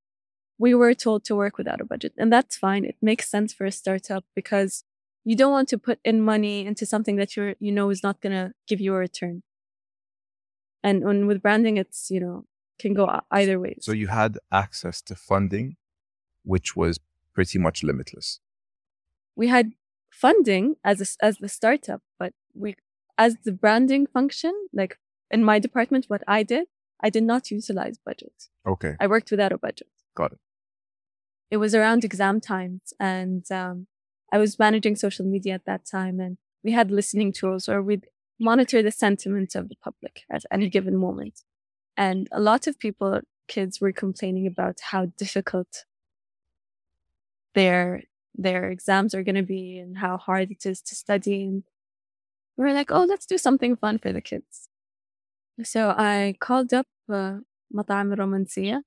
[0.59, 2.15] we were told to work without a budget.
[2.17, 2.85] And that's fine.
[2.85, 4.85] It makes sense for a startup because
[5.29, 8.23] you don't want to put in money into something that you're, you know, is not
[8.23, 9.43] going to give you a return.
[10.83, 12.47] And when with branding, it's, you know,
[12.79, 13.77] can go either way.
[13.83, 15.77] So you had access to funding,
[16.45, 16.99] which was
[17.35, 18.41] pretty much limitless.
[19.37, 19.73] We had
[20.11, 22.77] funding as a, as the startup, but we
[23.19, 24.97] as the branding function, like
[25.31, 26.69] in my department, what I did,
[27.03, 28.49] I did not utilize budget.
[28.67, 28.95] Okay.
[28.99, 29.89] I worked without a budget.
[30.15, 30.39] Got it.
[31.51, 33.89] It was around exam times, and um,
[34.33, 38.07] I was managing social media at that time, and we had listening tools where we'd
[38.39, 41.43] monitor the sentiment of the public at any given moment.
[41.97, 45.85] And a lot of people, kids, were complaining about how difficult
[47.55, 48.03] their
[48.35, 51.43] their exams are going to be and how hard it is to study.
[51.43, 51.65] And
[52.57, 54.69] we were like, oh, let's do something fun for the kids.
[55.65, 57.39] So I called up uh,
[57.73, 58.83] Matam Romansiah.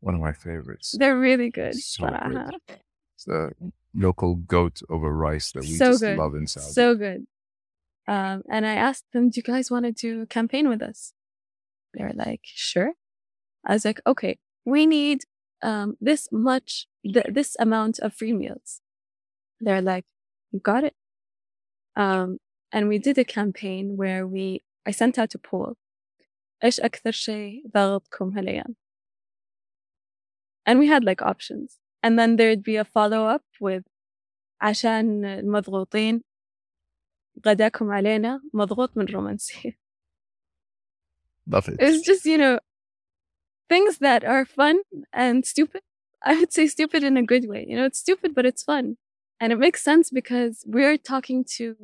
[0.00, 0.94] One of my favorites.
[0.98, 1.74] They're really good.
[1.74, 2.78] So good.
[3.15, 3.51] It's the
[3.93, 6.17] local goat over rice that we so just good.
[6.17, 6.71] love in Saudi.
[6.71, 7.27] So good.
[8.07, 11.13] Um, and I asked them, do you guys want to do a campaign with us?
[11.93, 12.93] They were like, sure.
[13.65, 15.19] I was like, okay, we need
[15.61, 18.81] um, this much, th- this amount of free meals.
[19.59, 20.05] They're like,
[20.51, 20.95] you got it.
[21.95, 22.39] Um,
[22.71, 25.75] and we did a campaign where we, I sent out a poll.
[26.63, 28.75] إيش أكثر شيء ضغطكم هالأيام?
[30.65, 31.79] And we had like options.
[32.03, 33.83] And then there'd be a follow up with
[34.61, 36.21] عشان المضغوطين
[37.45, 39.77] غداكم علينا مضغوط من رومانسية.
[41.47, 41.75] Love it.
[41.79, 42.59] It's just, you know,
[43.67, 45.81] things that are fun and stupid.
[46.23, 47.65] I would say stupid in a good way.
[47.67, 48.97] You know, it's stupid, but it's fun.
[49.39, 51.75] And it makes sense because we're talking to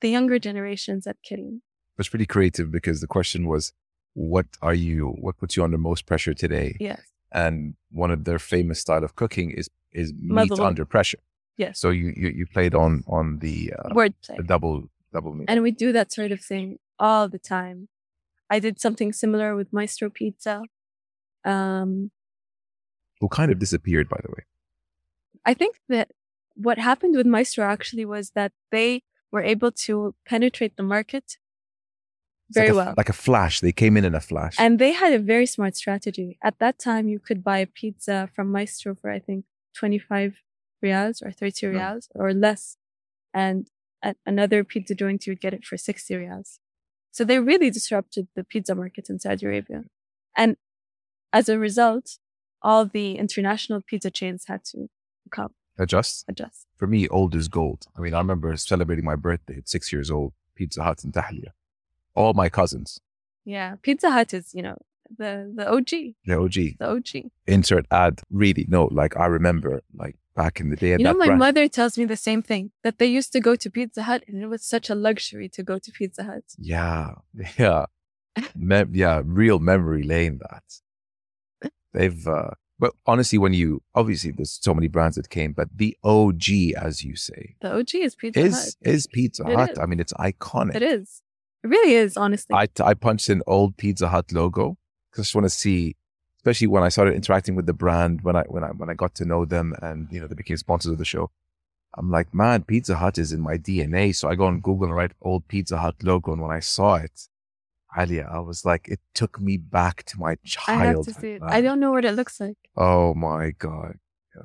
[0.00, 1.60] the younger generations at Careem.
[1.98, 3.72] It's pretty creative because the question was,
[4.14, 6.76] what are you, what puts you under most pressure today?
[6.80, 7.02] Yes.
[7.37, 11.19] And one of their famous style of cooking is, is meat under pressure.
[11.57, 11.79] Yes.
[11.79, 14.37] So you, you, you played on, on the, uh, Wordplay.
[14.37, 15.45] the double, double meat.
[15.47, 17.89] And we do that sort of thing all the time.
[18.49, 20.63] I did something similar with Maestro Pizza.
[21.45, 22.11] Um,
[23.19, 24.43] Who kind of disappeared, by the way.
[25.45, 26.07] I think that
[26.55, 31.37] what happened with Maestro actually was that they were able to penetrate the market
[32.51, 32.93] very like a, well.
[32.97, 33.59] Like a flash.
[33.59, 34.55] They came in in a flash.
[34.59, 36.37] And they had a very smart strategy.
[36.43, 40.35] At that time, you could buy a pizza from Maestro for, I think, 25
[40.81, 41.71] reals or 30 Yeah.
[41.71, 42.77] reals or less.
[43.33, 43.69] And
[44.01, 46.59] at another pizza joint, you would get it for 60 reals.
[47.11, 49.83] So they really disrupted the pizza market in Saudi Arabia.
[50.35, 50.55] And
[51.33, 52.19] as a result,
[52.61, 54.89] all the international pizza chains had to
[55.31, 56.25] come Adjust.
[56.27, 56.65] adjust.
[56.77, 57.85] For me, old is gold.
[57.95, 61.53] I mean, I remember celebrating my birthday at six years old, Pizza Hut in Tahlia.
[62.19, 62.89] All my cousins,
[63.55, 63.69] Yeah.
[63.85, 64.77] Pizza Hut is, you know,
[65.21, 65.91] the, the OG,
[66.29, 67.11] the OG, the OG.
[67.55, 68.13] insert ad.
[68.43, 69.71] Really, no, like I remember,
[70.03, 70.91] like back in the day.
[70.91, 73.53] You know, my brand- mother tells me the same thing that they used to go
[73.63, 76.43] to Pizza Hut and it was such a luxury to go to Pizza Hut.
[76.73, 77.05] Yeah,
[77.57, 77.85] yeah,
[78.55, 79.21] Mem- yeah.
[79.25, 80.39] Real memory lane.
[80.45, 82.27] That they've.
[82.27, 86.45] uh But honestly, when you obviously there's so many brands that came, but the OG,
[86.87, 88.75] as you say, The OG is Pizza is Hut.
[88.93, 89.71] is Pizza It Hut.
[89.71, 89.79] is.
[89.79, 90.75] I mean, it's iconic.
[90.75, 91.21] It is.
[91.63, 92.55] It really is, honestly.
[92.55, 94.77] I I punched in old Pizza Hut logo
[95.09, 95.95] because I just want to see,
[96.39, 99.15] especially when I started interacting with the brand when I when I when I got
[99.15, 101.31] to know them and you know they became sponsors of the show.
[101.97, 104.13] I'm like, man, Pizza Hut is in my DNA.
[104.15, 106.95] So I go on Google and write old Pizza Hut logo, and when I saw
[106.95, 107.27] it,
[107.97, 111.15] Alya, I was like, it took me back to my I have to childhood.
[111.15, 111.41] see it.
[111.43, 112.57] I don't know what it looks like.
[112.75, 113.95] Oh my god!
[114.35, 114.43] Yeah.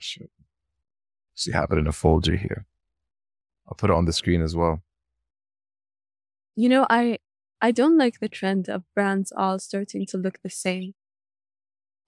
[1.35, 2.65] So you have it in a folder here.
[3.69, 4.83] I'll put it on the screen as well.
[6.57, 7.19] You know, I
[7.61, 10.95] I don't like the trend of brands all starting to look the same.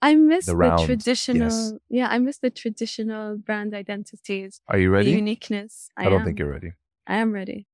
[0.01, 1.73] I miss The the, round, traditional yes.
[1.89, 5.11] yeah, I miss the traditional brand identities, Are you ready?
[5.11, 5.89] uniqueness.
[5.97, 6.27] I, I don't am.
[6.27, 6.73] think you're ready.
[7.07, 7.67] I am ready.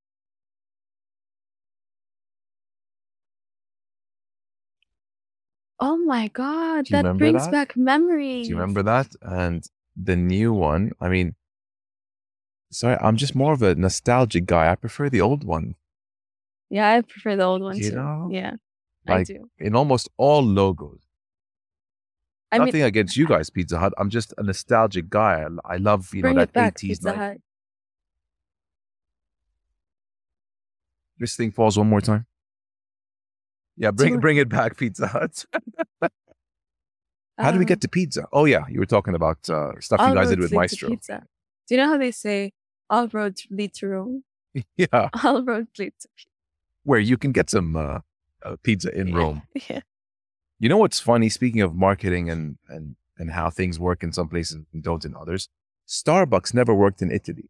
[5.82, 7.52] Oh my god, that brings that?
[7.52, 8.48] back memories.
[8.48, 9.16] Do you remember that?
[9.22, 11.36] And the new one, I mean,
[12.72, 14.72] sorry, I'm just more of a nostalgic guy.
[14.72, 15.76] I prefer the old one.
[16.72, 17.96] Yeah, I prefer the old one You too.
[17.98, 18.30] know?
[18.32, 18.54] Yeah,
[19.06, 19.50] I do.
[19.60, 21.02] in almost all logos.
[22.52, 23.94] I Nothing mean, against you guys, Pizza Hut.
[23.98, 25.46] I'm just a nostalgic guy.
[25.66, 26.80] I, I love, you know, that back, 80s.
[26.82, 27.16] Pizza 90s.
[27.18, 27.38] Hut.
[31.18, 32.26] This thing falls one more time.
[33.78, 35.46] Yeah, bring bring it back, Pizza Hut.
[37.38, 38.28] How do we Um, get to pizza?
[38.34, 40.90] Oh yeah, you were talking about uh, stuff you guys did with Maestro.
[40.90, 41.24] Pizza.
[41.68, 42.54] Do you know how they say
[42.90, 44.24] all roads lead to Rome?
[44.78, 46.31] yeah, All roads lead to pizza.
[46.84, 48.00] Where you can get some uh,
[48.46, 49.14] uh, pizza in.
[49.14, 49.42] Rome.
[49.70, 49.82] Yeah.
[50.60, 51.28] You know what's funny?
[51.30, 55.16] Speaking of marketing and and and how things work in some places and don't in
[55.16, 55.50] others,
[55.88, 57.50] Starbucks never worked in Italy.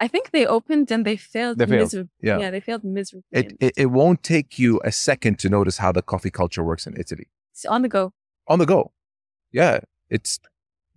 [0.00, 2.10] I think they opened and they failed They failed, miserably.
[2.22, 2.38] yeah.
[2.38, 3.24] yeah, they failed miserably.
[3.32, 6.86] It, it it won't take you a second to notice how the coffee culture works
[6.86, 7.26] in Italy.
[7.52, 8.12] it's on the go.
[8.46, 8.92] On the go,
[9.52, 10.38] yeah, it's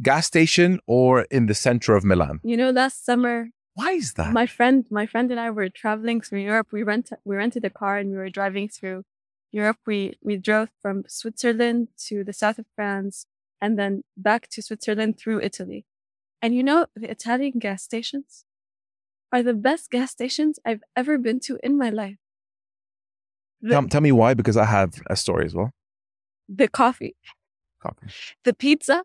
[0.01, 2.39] gas station or in the center of Milan.
[2.43, 3.47] You know, last summer
[3.81, 4.31] Why is that?
[4.41, 6.67] my friend my friend and i were traveling through europe.
[6.71, 8.99] We rent we rented a car and we were driving through
[9.59, 9.79] europe.
[9.91, 13.15] We we drove from switzerland to the south of france
[13.63, 15.81] and then back to switzerland through italy.
[16.43, 18.45] And you know the italian gas stations
[19.33, 22.17] are the best gas stations i've ever been to in my life.
[23.61, 25.69] The, tell, tell me why, because I have a story as well.
[26.61, 27.15] the coffee.
[27.85, 28.07] Coffee.
[28.43, 28.97] the pizza.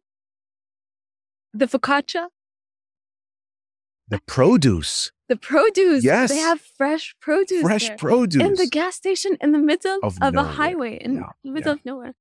[1.61, 2.27] The focaccia
[4.09, 6.31] The produce, the produce Yes.
[6.31, 7.97] they have fresh produce fresh there.
[7.97, 8.43] produce.
[8.43, 11.73] in the gas station in the middle Of of, a highway in Yeah, the middle
[11.73, 11.79] yeah.
[11.81, 12.15] of nowhere.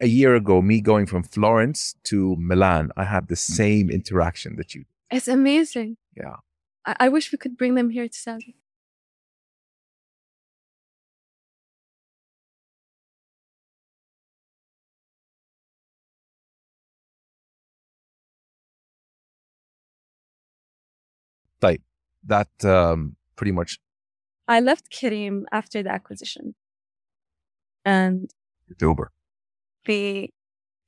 [0.00, 3.38] A year ago, me going from Florence to Milan, I had the mm.
[3.38, 4.84] same interaction that you.
[5.10, 5.96] It's amazing.
[6.16, 6.36] Yeah.
[6.86, 8.54] I, I wish we could bring them here to Saudi.
[22.26, 23.78] That um, pretty much
[24.46, 26.54] I left Careem after the acquisition.
[27.84, 28.30] And
[28.80, 29.12] Uber.
[29.84, 30.30] the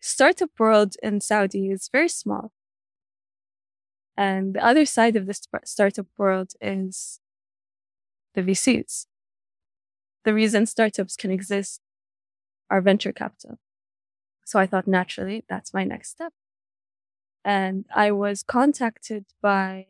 [0.01, 2.53] startup world in Saudi is very small.
[4.16, 7.20] And the other side of the startup world is
[8.35, 9.07] the VCs.
[10.25, 11.81] The reason startups can exist
[12.70, 13.59] are venture capital.
[14.44, 16.33] So I thought naturally that's my next step.
[17.44, 19.87] And I was contacted by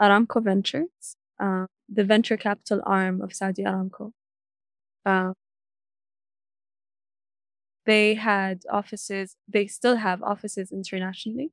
[0.00, 4.12] Aramco Ventures, uh, the venture capital arm of Saudi Aramco.
[5.04, 5.32] Uh,
[7.84, 11.52] they had offices, they still have offices internationally.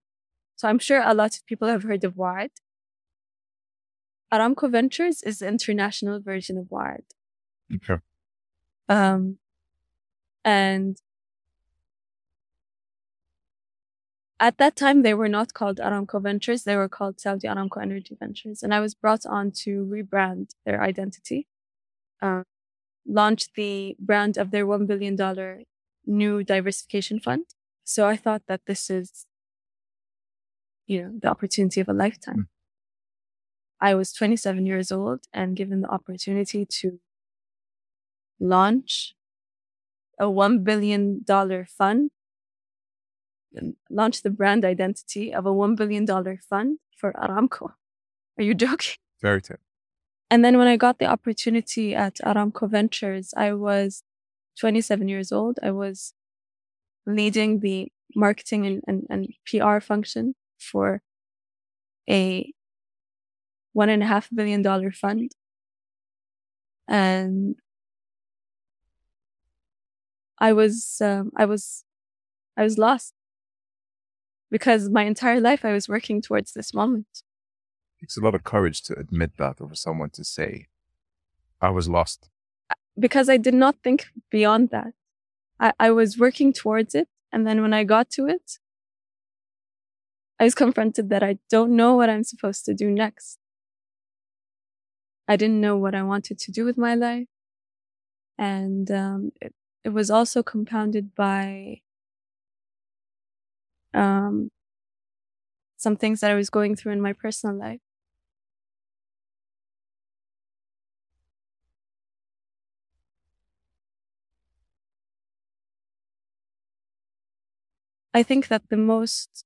[0.56, 2.50] So I'm sure a lot of people have heard of Wa'ed.
[4.34, 7.06] Aramco Ventures is the international version of Wa'ed.
[7.76, 8.02] Okay.
[8.90, 9.38] Um,
[10.44, 10.98] and
[14.44, 16.64] at that time, they were not called Aramco Ventures.
[16.64, 18.62] They were called Saudi Aramco Energy Ventures.
[18.62, 21.48] And I was brought on to rebrand their identity,
[22.22, 22.44] uh,
[23.08, 25.16] launch the brand of their $1 billion
[26.06, 27.46] new diversification fund.
[27.86, 29.26] So I thought that this is,
[30.88, 32.50] you know, the opportunity of a lifetime.
[33.80, 37.00] I was 27 years old and given the opportunity to
[38.42, 39.16] launch
[40.20, 41.24] a $1 billion
[41.78, 42.12] fund,
[43.56, 47.72] and launch the brand identity of a $1 billion fund for Aramco.
[48.38, 48.96] Are you joking?
[49.22, 49.58] Very good.
[50.30, 54.04] And then when I got the opportunity at Aramco Ventures, I was
[54.60, 55.60] 27 years old.
[55.62, 56.14] I was
[57.06, 61.02] leading the marketing and, and, and PR function for
[62.10, 62.52] a
[63.74, 65.32] one and a half billion dollar fund.
[66.88, 67.56] And
[70.40, 71.84] I was, um, I was,
[72.58, 73.14] I was lost
[74.54, 77.08] because my entire life I was working towards this moment.
[77.98, 80.68] It takes a lot of courage to admit that or for someone to say,
[81.60, 82.30] I was lost.
[83.00, 84.94] because I did not think beyond that.
[85.60, 87.08] I, I was working towards it.
[87.32, 88.60] And then when I got to it,
[90.40, 93.40] I was confronted that I don't know what I'm supposed to do next.
[95.28, 97.28] I didn't know what I wanted to do with my life.
[98.38, 101.82] And um, it, it was also compounded by
[103.94, 104.50] um,
[105.78, 107.80] some things that I was going through in my personal life.
[118.12, 119.46] I think that the most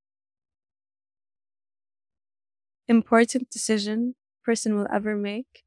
[2.90, 5.64] important decision person will ever make,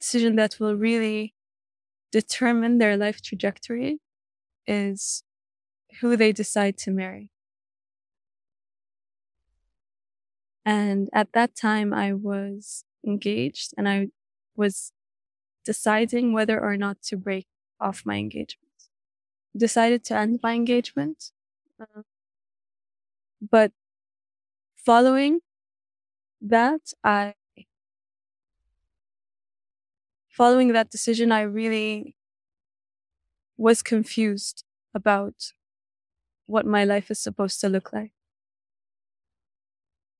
[0.00, 1.34] decision that will really
[2.12, 4.00] determine their life trajectory,
[4.66, 5.24] is
[6.00, 7.30] who they decide to marry.
[10.64, 14.08] And at that time, I was engaged and I
[14.56, 14.92] was
[15.64, 17.46] deciding whether or not to break
[17.80, 18.68] off my engagement.
[19.56, 21.32] Decided to end my engagement
[21.80, 22.02] uh,
[23.50, 23.72] but
[24.76, 25.40] following
[26.40, 27.34] that, I,
[30.28, 32.14] following that decision, I really
[33.56, 35.52] was confused about
[36.46, 38.12] what my life is supposed to look like.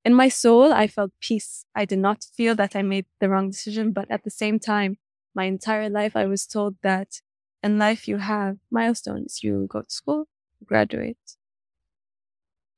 [0.05, 1.65] In my soul, I felt peace.
[1.75, 4.97] I did not feel that I made the wrong decision, but at the same time,
[5.33, 7.21] my entire life, I was told that
[7.61, 9.43] in life you have milestones.
[9.43, 10.27] You go to school,
[10.65, 11.35] graduate,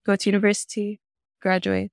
[0.05, 0.99] go to university,
[1.41, 1.91] graduate,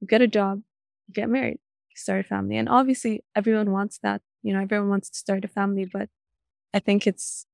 [0.00, 0.62] you get a job,
[1.08, 2.56] you get married, you start a family.
[2.56, 4.22] And obviously everyone wants that.
[4.42, 6.08] You know, everyone wants to start a family, but
[6.74, 7.46] I think it's,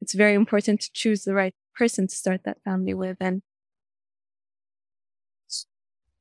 [0.00, 3.18] it's very important to choose the right person to start that family with.
[3.20, 3.42] And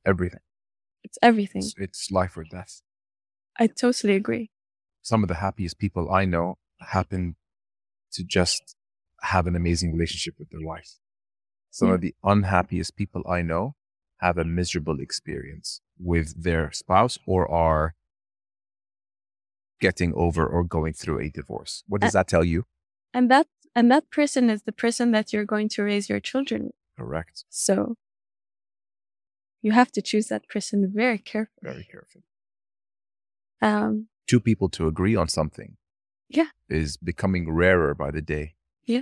[0.05, 0.39] everything.
[1.03, 1.61] it's everything.
[1.63, 2.81] It's, it's life or death.
[3.59, 4.49] I totally agree.
[5.01, 7.35] Some of the happiest people I know happen
[8.13, 8.75] to just
[9.21, 10.91] have an amazing relationship with their wife.
[11.71, 11.93] Some Yeah.
[11.95, 12.03] of mm.
[12.03, 13.75] the unhappiest people I know
[14.19, 17.95] have a miserable experience with their spouse or are
[19.81, 21.83] getting over or going through a divorce.
[21.87, 22.65] What does that tell you?
[23.13, 26.63] And that, and that person is the person that you're going to raise your children
[26.67, 26.75] with.
[26.97, 27.43] Correct.
[27.49, 27.95] So
[29.63, 31.63] you have to choose that person very carefully.
[31.63, 32.21] Very careful.
[33.61, 35.77] Um, Two people to agree on something.
[36.29, 36.49] Yeah.
[36.69, 38.55] Is becoming rarer by the day.
[38.85, 39.01] Yeah.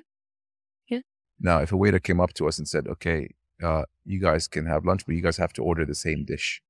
[0.87, 1.01] Yeah.
[1.39, 4.67] Now, if a waiter came up to us and said, okay, uh, you guys can
[4.67, 6.61] have lunch, but you guys have to order the same dish.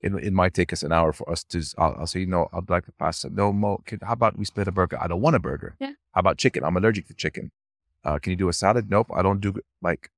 [0.00, 2.70] It, it might take us an hour for us to, I'll, I'll say, no, I'd
[2.70, 3.28] like the pasta.
[3.30, 4.98] No, Mo, can, how about we split a burger?
[5.00, 5.74] I don't want a burger.
[5.80, 5.92] Yeah.
[6.12, 6.62] How about chicken?
[6.62, 7.50] I'm allergic to chicken.
[8.04, 8.88] Uh, can you do a salad?
[8.88, 10.10] Nope, I don't do, like,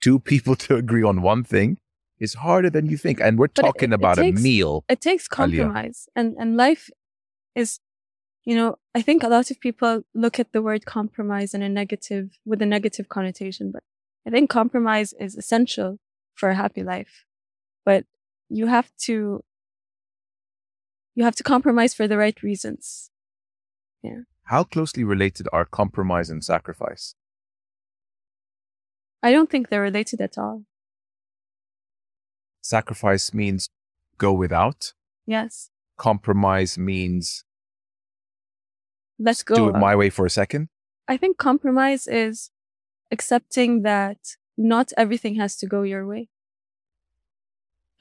[0.00, 1.78] two people to agree on one thing
[2.20, 3.20] is harder than you think.
[3.20, 4.84] And we're But talking it about takes- a meal.
[4.88, 5.30] it takes Alya.
[5.30, 6.90] compromise and, and life
[7.54, 7.80] is,
[8.44, 11.68] you know, I think a lot of people look at the word compromise in a
[11.68, 13.82] negative, with a negative connotation, but
[14.26, 15.98] I think compromise is essential
[16.34, 17.24] for a happy life.
[17.84, 18.04] But
[18.48, 19.42] you have to,
[21.14, 23.10] you have to compromise for the right reasons.
[24.02, 24.20] Yeah.
[24.44, 27.14] How closely related are compromise and sacrifice?
[29.22, 30.64] I don't think they're related at all.
[32.68, 33.70] Sacrifice means
[34.18, 34.92] go without.
[35.24, 35.70] Yes.
[35.96, 37.44] Compromise means
[39.18, 39.54] Let's go.
[39.54, 40.68] do it my way for a second.
[41.08, 42.50] I think compromise is
[43.10, 44.18] accepting that
[44.58, 46.28] not everything has to go your way.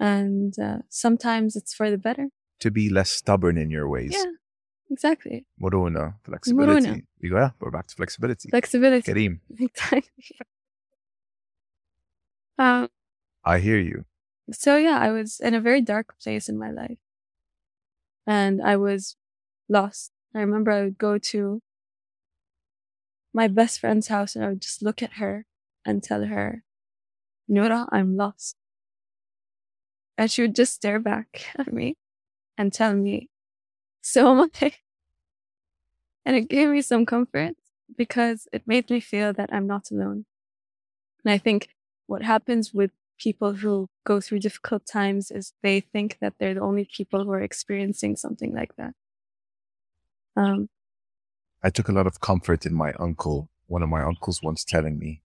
[0.01, 2.28] And uh, sometimes it's for the better.
[2.59, 4.11] To be less stubborn in your ways.
[4.13, 4.32] Yeah,
[4.91, 5.45] exactly.
[5.61, 6.89] Morona, flexibility.
[6.89, 7.01] Morona.
[7.22, 8.49] We go, yeah, we're back to flexibility.
[8.49, 9.13] Flexibility.
[9.13, 10.36] Kareem, Exactly.
[12.59, 12.89] Um,
[13.45, 14.03] I hear you.
[14.52, 16.98] So yeah, I was in a very dark place in my life
[18.26, 19.16] and I was
[19.70, 20.12] lost.
[20.36, 21.62] I remember I would go to
[23.34, 25.45] my best friend's house and I would just look at her
[25.86, 26.64] and tell her,
[27.48, 28.56] Nora, I'm lost.
[30.18, 31.95] And she would just stare back at me
[32.58, 33.30] and tell me,
[34.02, 34.74] so am I.
[36.26, 37.56] And it gave me some comfort
[37.95, 40.26] because it made me feel that I'm not alone.
[41.24, 41.70] And I think
[42.06, 46.61] what happens with people who go through difficult times is they think that they're the
[46.61, 48.93] only people who are experiencing something like that.
[50.36, 50.70] Um,
[51.63, 54.99] I took a lot of comfort in my uncle, one of my uncles once telling
[54.99, 55.22] me,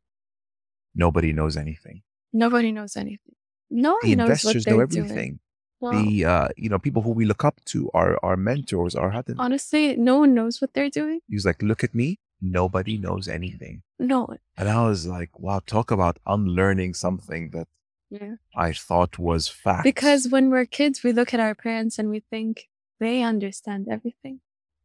[0.94, 2.02] nobody knows anything.
[2.32, 3.34] nobody knows anything.
[3.70, 5.04] No The knows what investors they're know doing.
[5.04, 5.38] everything.
[5.80, 9.36] The, uh, you know, people who we look up to are our mentors, our hadith.
[9.38, 11.20] honestly, no one knows what they're doing.
[11.28, 12.20] He was like, look at me.
[12.40, 13.82] Nobody knows anything.
[13.98, 14.28] No.
[14.56, 17.66] And I was like, wow, talk about unlearning something that
[18.12, 18.34] Yeah.
[18.54, 19.84] I thought was fact.
[19.84, 22.68] Because when we're kids, we look at our parents and we think
[23.00, 24.40] they understand everything.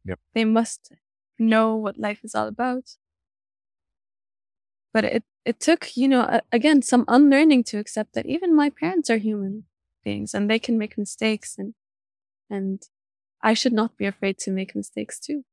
[0.06, 0.18] Yep.
[0.34, 0.92] They must
[1.38, 2.96] know what life is all about.
[4.94, 9.10] But it, it took, you know, again, some unlearning to accept that even my parents
[9.10, 9.64] are human
[10.02, 11.74] beings and they can make mistakes and,
[12.48, 12.82] and
[13.42, 15.44] I should not be afraid to make mistakes too.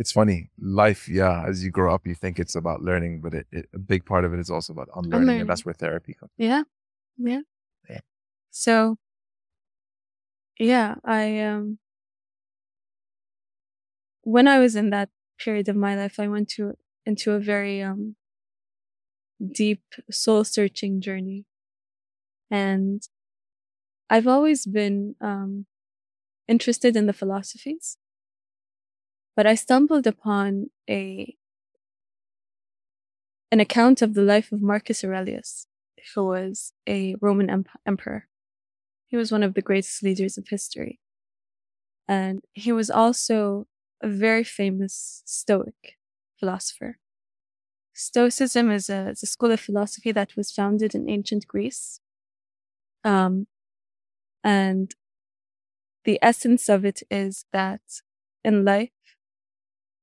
[0.00, 0.48] It's funny.
[0.58, 3.78] Life, yeah, as you grow up, you think it's about learning, but it, it, a
[3.78, 5.40] big part of it is also about unlearning, Unlearning.
[5.42, 6.32] and that's where therapy comes.
[6.38, 6.62] Yeah.
[7.18, 7.42] Yeah.
[7.88, 8.00] Yeah.
[8.50, 8.96] So
[10.58, 11.78] yeah, I um
[14.22, 16.74] when I was in that period of my life, I went to
[17.04, 18.16] into a very um
[19.52, 21.44] deep soul searching journey.
[22.50, 23.02] And
[24.08, 25.66] I've always been um
[26.48, 27.98] interested in the philosophies.
[29.40, 31.34] But I stumbled upon a
[33.50, 35.66] an account of the life of Marcus Aurelius
[36.14, 38.28] who was a Roman emp- emperor.
[39.06, 41.00] He was one of the greatest leaders of history.
[42.06, 43.66] And he was also
[44.02, 45.96] a very famous Stoic
[46.38, 46.98] philosopher.
[47.94, 52.00] Stoicism is a, a school of philosophy that was founded in ancient Greece.
[53.04, 53.46] Um,
[54.44, 54.94] and
[56.04, 57.80] the essence of it is that
[58.44, 58.90] in life,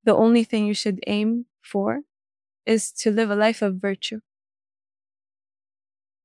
[0.08, 2.02] the only thing you should aim for
[2.66, 4.22] is to live a life of virtue.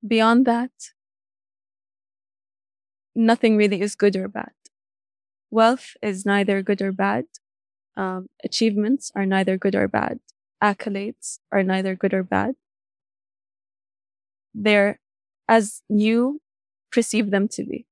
[0.06, 0.92] Beyond that,
[3.14, 4.52] nothing really is good or bad.
[5.50, 7.26] wealth is neither good or bad.
[7.96, 10.20] Um, achievements are neither good or bad.
[10.62, 12.56] Accolades are neither good or bad.
[14.54, 14.98] They're
[15.48, 16.40] as you
[16.90, 17.86] perceive them to be.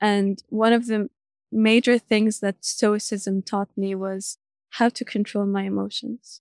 [0.00, 1.08] And one of the
[1.52, 4.38] major things that Stoicism taught me was
[4.70, 6.40] how to control my emotions,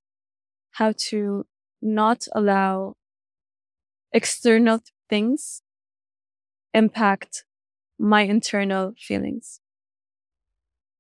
[0.72, 1.46] how to
[1.82, 2.96] not allow
[4.14, 5.62] external things
[6.74, 7.44] impact
[8.00, 9.60] my internal feelings.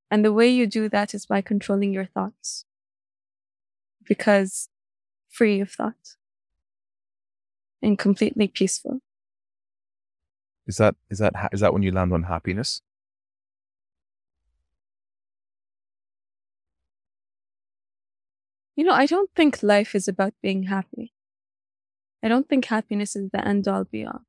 [0.09, 2.65] And the way you do that is by controlling your thoughts.
[4.05, 4.67] Because
[5.29, 6.17] free of thought
[7.81, 8.99] and completely peaceful.
[10.67, 12.81] Is that is that ha- is that when you land on happiness?
[18.75, 21.13] You know, I don't think life is about being happy.
[22.23, 24.21] I don't think happiness is the end all be all.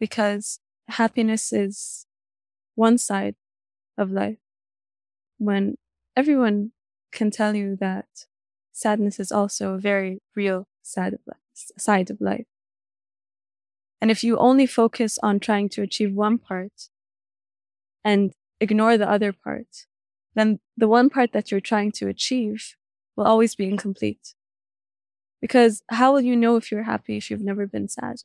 [0.00, 2.06] Because happiness is
[2.74, 3.34] one side
[3.96, 4.38] of life.
[5.38, 5.76] When
[6.16, 6.72] everyone
[7.12, 8.06] can tell you that
[8.72, 12.46] sadness is also a very real side of life, side of life.
[14.00, 16.88] And if you only focus on trying to achieve one part
[18.04, 19.86] and ignore the other part,
[20.34, 22.76] then the one part that you're trying to achieve
[23.18, 24.34] will always be incomplete.
[25.42, 28.16] Because how will you know if you're happy if you've never been sad?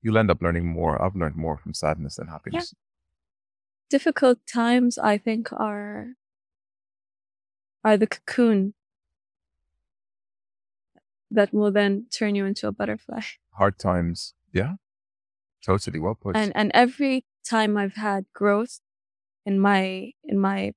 [0.00, 1.02] You'll end up learning more.
[1.02, 2.72] I've learned more from sadness than happiness.
[2.72, 2.78] Yeah.
[3.90, 6.14] Difficult times, I think, are
[7.84, 8.74] are the cocoon
[11.30, 13.22] that will then turn you into a butterfly.
[13.52, 14.74] Hard times, yeah,
[15.64, 16.36] totally well put.
[16.36, 18.80] And and every time I've had growth
[19.44, 20.72] in my in my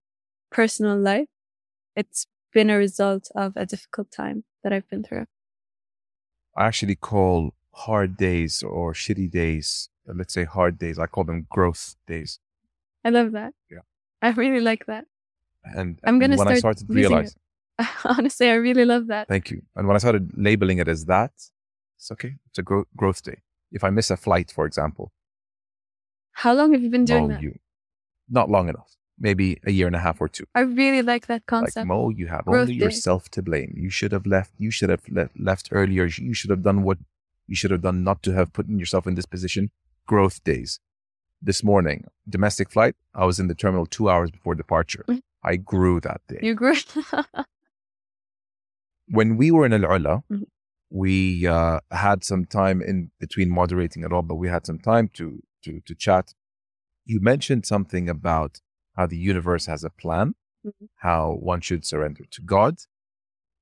[0.51, 1.29] personal life,
[1.95, 5.25] it's been a result of a difficult time that I've been through.
[6.55, 11.23] I actually call hard days or shitty days, uh, let's say hard days, I call
[11.23, 12.39] them growth days.
[13.05, 13.53] I love that.
[13.69, 13.79] Yeah.
[14.21, 15.05] I really like that.
[15.63, 17.39] And I'm gonna when start I started realizing,
[18.05, 19.27] honestly, I really love that.
[19.27, 19.61] Thank you.
[19.75, 21.31] And when I started labeling it as that,
[21.97, 22.35] it's okay.
[22.49, 23.41] It's a gro- growth day.
[23.71, 25.11] If I miss a flight, for example.
[26.31, 27.41] How long have you been doing Mo, that?
[27.41, 27.55] You,
[28.29, 28.96] not long enough.
[29.20, 30.45] Maybe a year and a half or two.
[30.53, 31.78] I really like that concept.
[31.78, 32.86] Like Mo, you have Growth only day.
[32.86, 33.74] yourself to blame.
[33.76, 34.51] You should have left.
[34.57, 36.05] You should have le- left earlier.
[36.05, 36.99] You should have done what
[37.47, 39.72] you should have done not to have put yourself in this position.
[40.05, 40.80] Growth days.
[41.41, 42.95] This morning, domestic flight.
[43.15, 45.03] I was in the terminal two hours before departure.
[45.07, 45.22] Mhm.
[45.43, 46.39] I grew that day.
[46.43, 46.76] you grew.
[49.07, 50.43] when we were in Al Ula, Mhm.
[50.89, 55.07] we uh, had some time in between moderating it all, but we had some time
[55.18, 56.34] to to to chat.
[57.05, 58.59] You mentioned something about
[58.97, 60.35] how the universe has a plan,
[60.65, 60.89] Mhm.
[60.95, 62.73] how one should surrender to God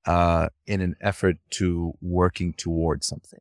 [0.06, 3.40] uh, in an effort to working towards something.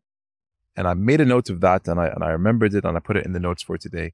[0.76, 3.00] And I made a note of that, and I and I remembered it, and I
[3.00, 4.14] put it in the notes for today.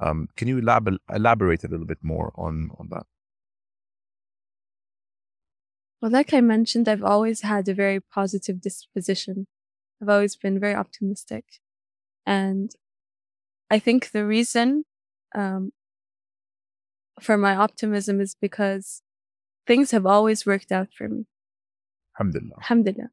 [0.00, 3.06] Um, can you elab- elaborate a little bit more on on that?
[6.00, 9.46] Well, like I mentioned, I've always had a very positive disposition.
[10.00, 11.44] I've always been very optimistic.
[12.24, 12.70] And
[13.70, 14.84] I think the reason
[15.34, 15.72] um,
[17.22, 19.02] for my optimism is because
[19.66, 21.26] things have always worked out for me.
[22.18, 22.56] Alhamdulillah.
[22.58, 23.10] Alhamdulillah.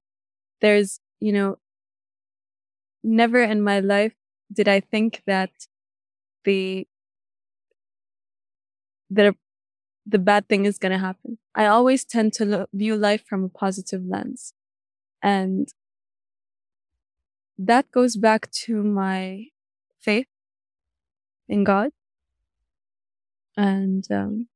[0.61, 1.57] There's, you know,
[3.03, 4.13] never in my life
[4.51, 5.51] did I think that
[6.43, 6.87] the
[9.09, 9.35] that
[10.05, 11.37] the bad thing is going to happen.
[11.55, 14.53] I always tend to look, view life from a positive lens.
[15.21, 15.67] And
[17.57, 19.45] that goes back to my
[19.99, 20.27] faith
[21.47, 21.89] in God.
[23.56, 24.48] And um,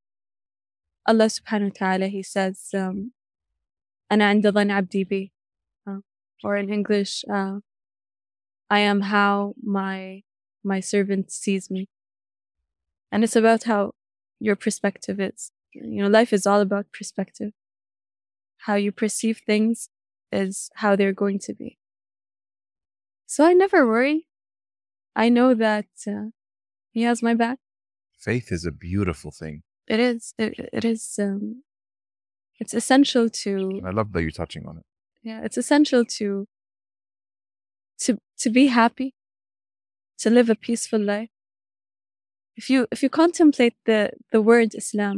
[1.07, 3.13] Allah subhanahu wa ta'ala, He says, um,
[4.13, 5.33] أنا عند ظن عبدي بي.
[5.87, 6.01] Uh,
[6.43, 7.61] or in English, uh,
[8.71, 10.23] I am how my
[10.63, 11.89] my servant sees me.
[13.13, 13.93] And it's about how
[14.41, 15.53] your perspective is.
[15.73, 17.53] You know, life is all about perspective.
[18.67, 19.89] How you perceive things
[20.33, 21.79] is how they're going to be.
[23.27, 24.27] So I never worry.
[25.15, 26.31] I know that uh,
[26.93, 27.59] he has my back.
[28.20, 29.64] Faith is a beautiful thing.
[29.88, 30.34] It is.
[30.38, 31.18] It, it is.
[31.18, 31.64] Um,
[32.60, 34.86] it's essential to And I love that you're touching on it.
[35.24, 36.28] yeah it's essential to
[38.04, 38.12] to
[38.44, 39.10] to be happy
[40.24, 41.30] to live a peaceful life
[42.60, 44.00] if you if you contemplate the
[44.34, 45.18] the word islam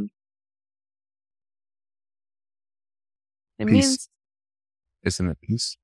[3.58, 3.72] it Peace.
[3.74, 4.08] means
[5.08, 5.76] Isn't it peace?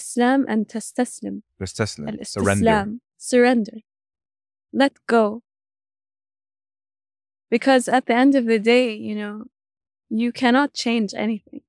[0.00, 2.84] islam and tastaslim Taslim, surrender.
[3.30, 3.78] surrender
[4.72, 5.42] let go
[7.50, 9.44] because at the end of the day you know
[10.10, 11.60] you cannot change anything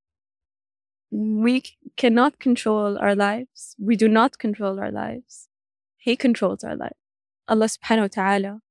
[1.11, 5.47] we c- cannot control our lives we do not control our lives
[5.97, 6.97] he controls our life
[7.47, 8.61] allah subhanahu wa ta'ala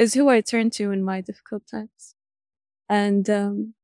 [0.00, 2.14] is who I turn to in my difficult times.
[2.88, 3.74] And, um,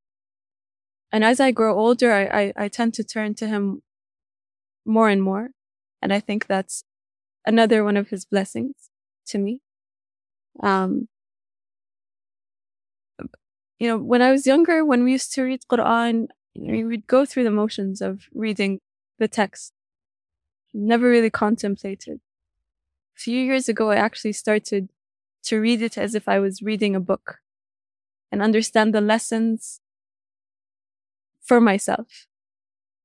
[1.12, 3.82] and as I grow older, I, I, I tend to turn to him
[4.86, 5.50] more and more.
[6.00, 6.84] And I think that's
[7.44, 8.88] another one of his blessings
[9.26, 9.60] to me.
[10.62, 11.08] Um,
[13.78, 17.24] you know, when I was younger, when we used to read Quran, we would go
[17.26, 18.80] through the motions of reading
[19.18, 19.72] the text.
[20.72, 22.20] Never really contemplated.
[23.16, 24.88] A few years ago, I actually started
[25.44, 27.38] to read it as if I was reading a book
[28.32, 29.80] and understand the lessons
[31.42, 32.26] for myself.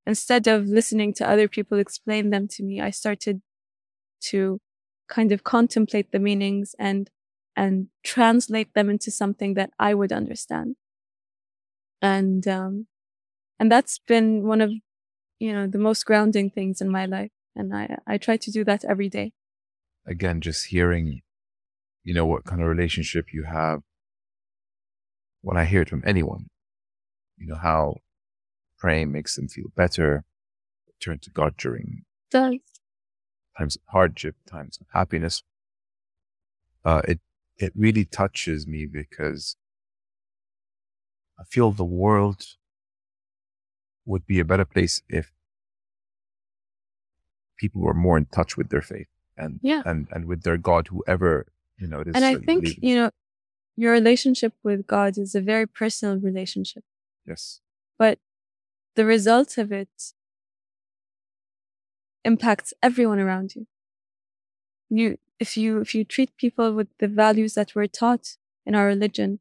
[0.07, 3.41] Instead of listening to other people explain them to me, I started
[4.21, 4.59] to
[5.07, 7.09] kind of contemplate the meanings and
[7.55, 10.75] and translate them into something that I would understand.
[12.01, 12.87] And um,
[13.59, 14.71] and that's been one of
[15.39, 18.63] you know the most grounding things in my life, and I I try to do
[18.65, 19.33] that every day.
[20.07, 21.21] Again, just hearing,
[22.03, 23.81] you know, what kind of relationship you have.
[25.41, 26.47] When I hear it from anyone,
[27.37, 27.97] you know how
[28.79, 30.23] praying makes them feel better,
[30.99, 32.55] turn to God during does
[33.57, 35.43] times of hardship, times of happiness.
[36.83, 37.19] Uh, it
[37.61, 39.55] it really touches me because
[41.39, 42.45] I feel the world
[44.05, 45.31] would be a better place if
[47.57, 49.07] people were more in touch with their faith
[49.37, 49.81] and yeah.
[49.85, 51.47] and and with their God, whoever
[51.77, 52.15] you know it is.
[52.15, 53.11] And I think you know
[53.75, 56.83] your relationship with God is a very personal relationship.
[57.25, 57.61] Yes.
[57.97, 58.19] But
[58.95, 60.13] the result of it
[62.23, 63.67] impacts everyone around you.
[64.89, 68.85] You, if you, if you treat people with the values that we're taught in our
[68.85, 69.39] religion,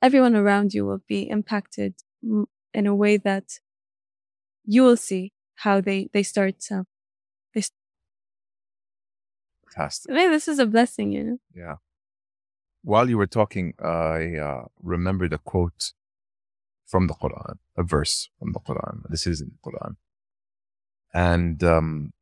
[0.00, 3.58] everyone around you will be impacted in a way that
[4.64, 5.32] you will see
[5.64, 6.84] how they, they start, uh,
[7.54, 7.62] they,
[9.74, 10.12] Fantastic.
[10.12, 11.38] Maybe this is a blessing, you know?
[11.54, 11.76] Yeah.
[12.82, 15.92] While you were talking, I uh, remembered a quote
[16.86, 19.04] from the Quran, a verse from the Quran.
[19.08, 19.96] This is in the Quran
[21.12, 22.12] and um,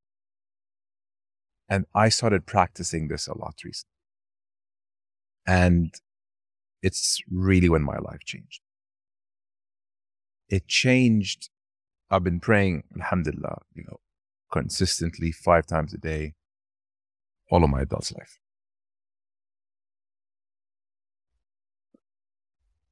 [1.71, 3.95] and I started practicing this a lot recently,
[5.47, 5.95] and
[6.83, 8.61] it's really when my life changed.
[10.49, 11.49] It changed.
[12.11, 14.01] I've been praying, Alhamdulillah, you know,
[14.53, 16.35] consistently five times a day,
[17.51, 18.41] all of my adult life.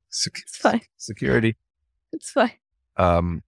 [0.09, 0.83] Sec- it's fine.
[0.97, 1.57] Security.
[2.13, 2.53] It's fine.
[2.97, 3.43] Um,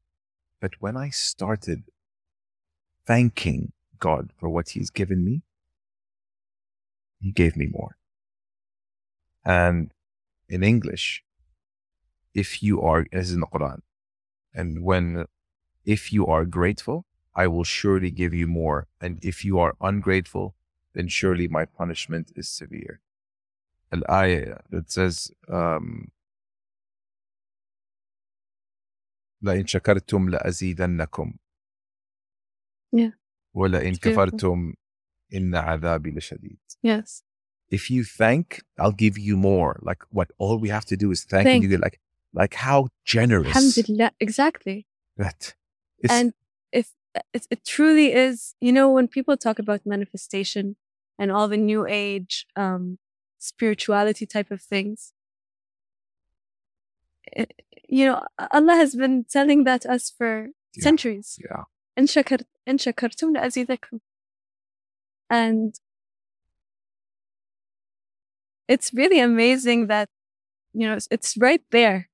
[0.61, 1.85] but when I started
[3.07, 5.42] thanking God for what He's given me,
[7.20, 7.98] He gave me more.
[9.44, 9.92] And
[10.50, 11.24] in English,
[12.34, 13.80] if you are, as in the Quran,
[14.54, 15.26] and when,
[15.86, 17.06] if you are grateful,
[17.36, 18.88] I will surely give you more.
[19.02, 20.56] And if you are ungrateful,
[20.94, 23.02] then surely my punishment is severe.
[23.92, 26.12] Al ayah that says, um,
[29.44, 31.34] لئن شكرتم لأزيدنكم
[32.92, 33.10] yeah.
[33.56, 34.74] وَلَئِن كَفَرْتُمْ
[35.34, 36.58] إِنَّ عَذَابِي لَشَدِيدٌ.
[36.82, 37.24] Yes.
[37.70, 39.80] If you thank, I'll give you more.
[39.82, 41.56] Like what all we have to do is thank, thank.
[41.56, 42.00] and you get like
[42.34, 43.56] like how generous.
[43.56, 44.12] Alhamdulillah.
[44.20, 44.86] Exactly.
[45.18, 45.56] That.
[46.10, 46.34] And
[46.72, 46.92] if
[47.34, 50.76] it, it truly is, you know, when people talk about manifestation
[51.18, 53.00] and all the new age um,
[53.40, 55.14] spirituality type of things,
[57.32, 60.84] it, you know, Allah has been telling that us for yeah.
[60.84, 61.40] centuries.
[61.42, 61.64] Yeah.
[61.98, 64.00] إن شكرت إن شكرتم لأزيدكم
[65.30, 65.80] and
[68.68, 70.10] it's really amazing that
[70.74, 72.10] you know it's right there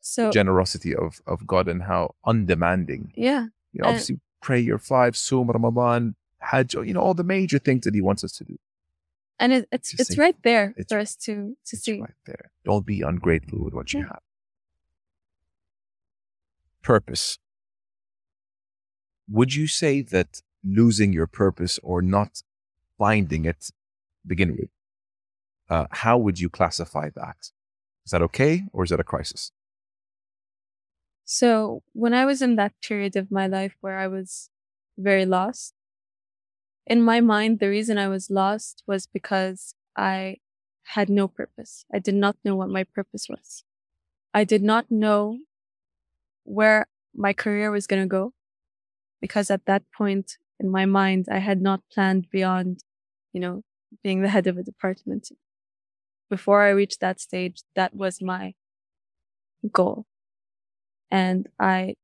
[0.00, 5.16] so generosity of of God and how undemanding yeah you know, obviously pray your five
[5.16, 8.56] Sum Ramadan Hajj you know all the major things that he wants us to do
[9.38, 12.86] and it, it's it's right there it's, for us to to see right there don't
[12.86, 14.06] be ungrateful with what you yeah.
[14.06, 14.22] have
[16.82, 17.38] purpose
[19.29, 22.41] would you say that losing your purpose or not
[22.97, 23.69] finding it
[24.25, 24.69] begin with
[25.69, 27.51] uh, how would you classify that?
[28.05, 29.51] Is that okay or is that a crisis?
[31.27, 34.49] So when i was in that period of my life where i was
[34.95, 35.73] very lost
[36.85, 40.37] in my mind the reason i was lost was because i
[40.85, 41.85] had no purpose.
[41.93, 43.63] I did not know what my purpose was.
[44.33, 45.39] I did not know
[46.43, 48.33] where my career was going to go
[49.25, 52.83] because at that point in my mind, I had not planned beyond,
[53.33, 53.63] you know,
[54.03, 55.31] being the head of a department.
[56.29, 58.53] Before I reached that stage, that was my
[59.71, 60.05] goal.
[61.11, 61.95] And I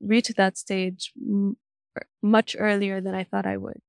[0.00, 1.56] reached that stage m-
[2.22, 3.80] much earlier than I thought I would.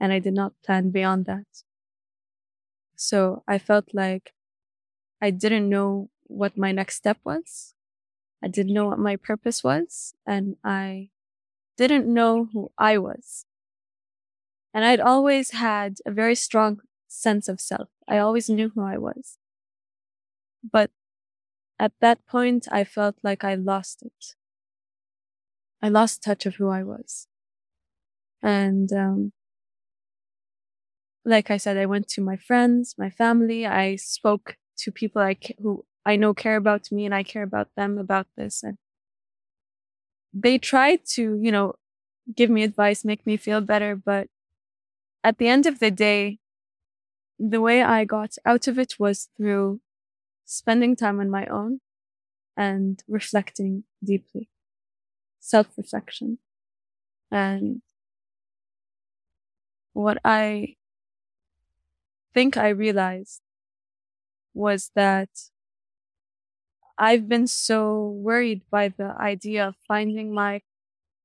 [0.00, 1.46] And I did not plan beyond that.
[2.96, 4.32] So I felt like
[5.22, 7.74] I didn't know what my next step was.
[8.42, 11.10] I didn't know what my purpose was, and I
[11.76, 13.44] didn't know who I was.
[14.72, 17.88] And I'd always had a very strong sense of self.
[18.08, 19.38] I always knew who I was.
[20.62, 20.90] But
[21.78, 24.34] at that point, I felt like I lost it.
[25.82, 27.28] I lost touch of who I was.
[28.42, 29.32] And, um,
[31.24, 33.66] like I said, I went to my friends, my family.
[33.66, 37.68] I spoke to people I who I know care about me and I care about
[37.76, 38.62] them about this.
[38.62, 38.78] And
[40.36, 41.76] they tried to, you know,
[42.36, 43.96] give me advice, make me feel better.
[43.96, 44.28] But
[45.24, 46.38] at the end of the day,
[47.38, 49.80] the way I got out of it was through
[50.46, 51.80] spending time on my own
[52.56, 54.50] and reflecting deeply,
[55.40, 56.38] self reflection.
[57.30, 57.82] And
[59.94, 60.76] what I
[62.34, 63.42] think I realized
[64.54, 65.28] was that
[66.98, 70.62] I've been so worried by the idea of finding my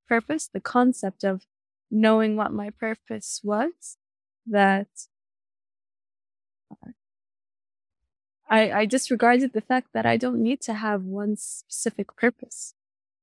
[0.08, 1.46] purpose, the concept of
[1.90, 3.96] knowing what my purpose was,
[4.46, 4.88] that
[8.48, 12.74] I, I disregarded the fact that I don't need to have one specific purpose.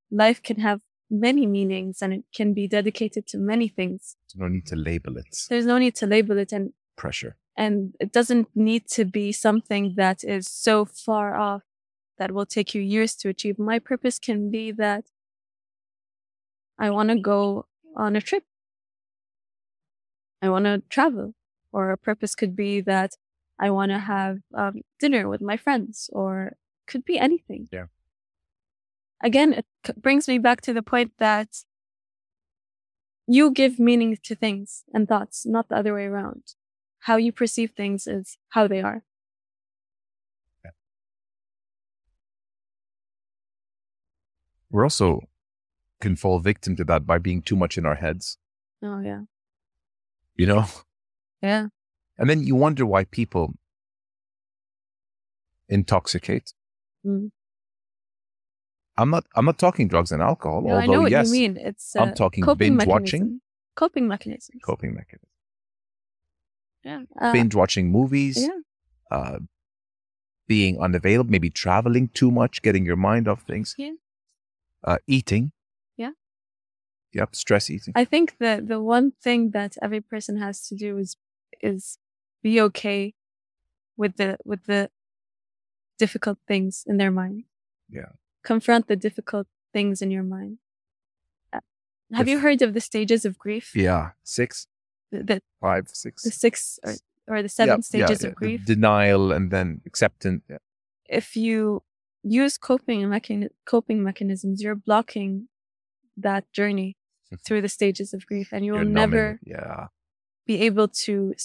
[0.09, 4.15] Life can have many meanings and it can be dedicated to many things.
[4.33, 5.37] There's no need to label it.
[5.49, 7.37] There's no need to label it and Pressure.
[7.55, 11.61] and it doesn't need to be something that is so far off
[12.19, 13.57] that will take you years to achieve.
[13.57, 15.05] My purpose can be that
[16.77, 17.65] I want to go
[17.95, 18.43] on a trip.
[20.41, 21.33] I want to travel.
[21.71, 23.11] Or a purpose could be that
[23.59, 26.53] I want to have um, dinner with my friends, or
[26.87, 27.67] could be anything.
[27.71, 27.85] Yeah.
[29.21, 31.49] Again, it c- brings me back to the point that
[33.27, 36.55] you give meaning to things and thoughts, not the other way around.
[37.01, 39.03] How you perceive things is how they are.
[44.71, 45.21] We're also
[46.01, 48.37] can fall victim to that by being too much in our heads,
[48.81, 49.21] Oh, yeah.
[50.35, 50.65] you know?
[51.41, 51.67] Yeah.
[52.17, 53.53] And then you wonder why people
[55.67, 56.53] intoxicate.
[57.05, 57.31] Mm.
[58.97, 61.33] I'm not I'm not talking drugs and alcohol, No, I although know what yes, you
[61.33, 61.57] mean.
[61.57, 63.21] It's I'm uh, talking coping binge watching.
[63.21, 63.41] mechanism.
[63.75, 64.61] Coping mechanisms.
[64.63, 65.29] coping mechanism.
[66.83, 67.03] Yeah.
[67.19, 68.57] Uh, Binge watching movies, yeah.
[69.11, 69.39] uh,
[70.47, 73.75] being unavailable, maybe traveling too much, getting your mind off things.
[73.77, 73.91] Yeah.
[74.83, 75.51] Uh, eating.
[75.97, 76.11] Yeah.
[77.13, 77.93] Yep, stress eating.
[77.95, 81.17] I think that the one thing that every person has to do is
[81.61, 81.97] is
[82.41, 83.13] be okay
[83.97, 84.89] with the with the
[85.97, 87.43] difficult things in their mind.
[87.89, 88.11] Yeah.
[88.43, 90.59] Confront the difficult things in your mind.
[91.51, 91.59] Uh,
[92.13, 93.75] Have you heard of the stages of grief?
[93.75, 94.67] yeah, six,
[95.11, 96.23] The, the, five, six.
[96.23, 96.93] the six or,
[97.27, 98.65] or the seven Yep, stages yeah, of grief.
[98.65, 100.43] denial and then acceptance.
[100.49, 100.57] Yeah.
[101.09, 101.83] if you
[102.23, 105.47] use coping mechan- coping mechanisms, you're blocking
[106.17, 106.97] that journey
[107.27, 107.35] mm-hmm.
[107.45, 109.39] through the stages of grief, and you will never.
[109.43, 109.87] Yeah.
[110.49, 111.35] be able to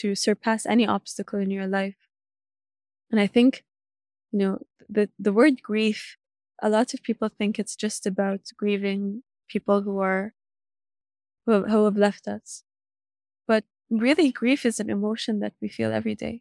[0.00, 2.00] to surpass any obstacle in your life.
[3.10, 3.62] And I think,
[4.32, 6.16] you know, the the word grief,
[6.62, 10.32] a lot of people think it's just about grieving people who are
[11.44, 12.64] who have, who have left us,
[13.46, 16.40] but really, grief is an emotion that we feel every day.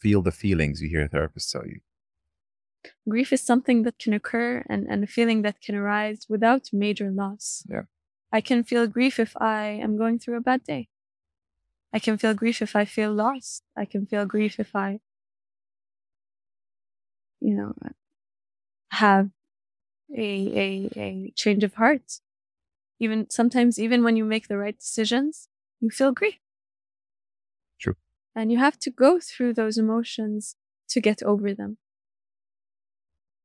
[0.00, 1.80] Feel the feelings you hear therapists tell you.
[3.08, 7.10] Grief is something that can occur and, and a feeling that can arise without major
[7.10, 7.64] loss.
[7.68, 7.82] Yeah.
[8.32, 10.88] I can feel grief if I am going through a bad day.
[11.92, 13.62] I can feel grief if I feel lost.
[13.76, 15.00] I can feel grief if I,
[17.40, 17.74] you know,
[18.90, 19.30] have
[20.16, 22.20] a, a, a change of heart.
[23.00, 25.48] Even sometimes, even when you make the right decisions,
[25.80, 26.36] you feel grief.
[27.80, 27.96] True.
[28.34, 30.56] And you have to go through those emotions
[30.88, 31.78] to get over them.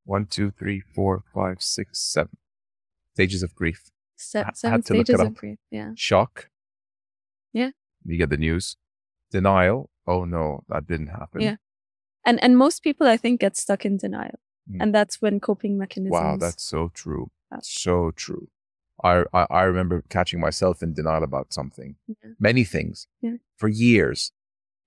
[0.10, 2.36] One, two, three, four, five, six, seven
[3.14, 3.92] stages of grief.
[4.16, 5.60] Se- seven to look it stages of grief.
[5.70, 5.92] Yeah.
[5.96, 6.50] Shock.
[7.54, 7.72] Yeah.
[8.04, 8.76] You get the news.
[9.30, 9.92] Denial.
[10.08, 11.42] Oh no, that didn't happen.
[11.42, 11.58] Yeah.
[12.26, 14.40] And and most people I think get stuck in denial.
[14.72, 14.78] Mm.
[14.82, 17.30] And that's when coping mechanisms Wow, that's so true.
[17.52, 18.48] Uh, So true.
[19.04, 21.98] I, I I remember catching myself in denial about something.
[22.08, 22.32] Yeah.
[22.40, 23.08] Many things.
[23.22, 23.38] Yeah.
[23.58, 24.32] For years.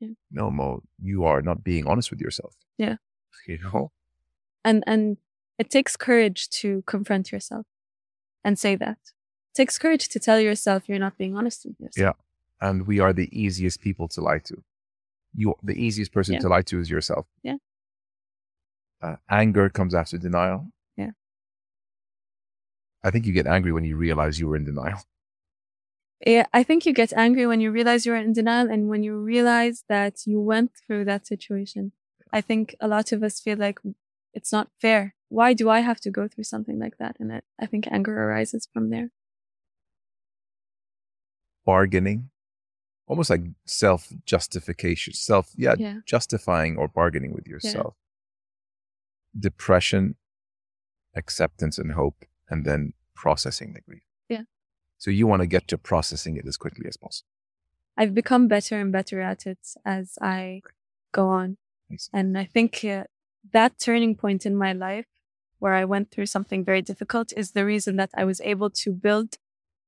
[0.01, 0.15] Yeah.
[0.33, 2.55] No, Mo, you are not being honest with yourself.
[2.77, 2.97] Yeah.
[3.47, 3.93] You know?
[4.65, 5.17] And and
[5.59, 7.67] it takes courage to confront yourself
[8.45, 8.99] and say that.
[9.53, 12.17] It takes courage to tell yourself you're not being honest with yourself.
[12.61, 12.67] Yeah.
[12.69, 14.63] And we are the easiest people to lie to.
[15.35, 16.41] You the easiest person Yeah.
[16.41, 17.27] to lie to is yourself.
[17.43, 17.57] Yeah.
[19.01, 20.69] Uh, anger comes after denial.
[20.97, 21.11] Yeah.
[23.03, 25.01] I think you get angry when you realize you were in denial.
[26.25, 29.17] Yeah, I think you get angry when you realize you're in denial and when you
[29.17, 31.91] realize that you went through that situation.
[32.33, 33.81] I think a lot of us feel like
[34.33, 35.15] it's not fair.
[35.29, 37.17] Why do I have to go through something like that?
[37.19, 39.11] And it, I think anger arises from there.
[41.65, 42.31] Bargaining,
[43.07, 46.01] almost like self justification, self, yeah, Yeah.
[46.07, 47.95] justifying or bargaining with yourself.
[49.39, 50.17] Depression,
[51.15, 54.03] acceptance and hope, and then processing the grief.
[54.29, 54.43] Yeah.
[54.99, 57.29] So you want to get to processing it as quickly as possible.
[57.97, 60.63] I've become better and better at it as I
[61.13, 61.59] go on.
[61.91, 61.97] I.
[62.13, 63.05] And I think uh,
[63.51, 65.07] that turning point in my life
[65.59, 68.93] where I went through something very difficult is the reason that I was able to
[68.93, 69.37] build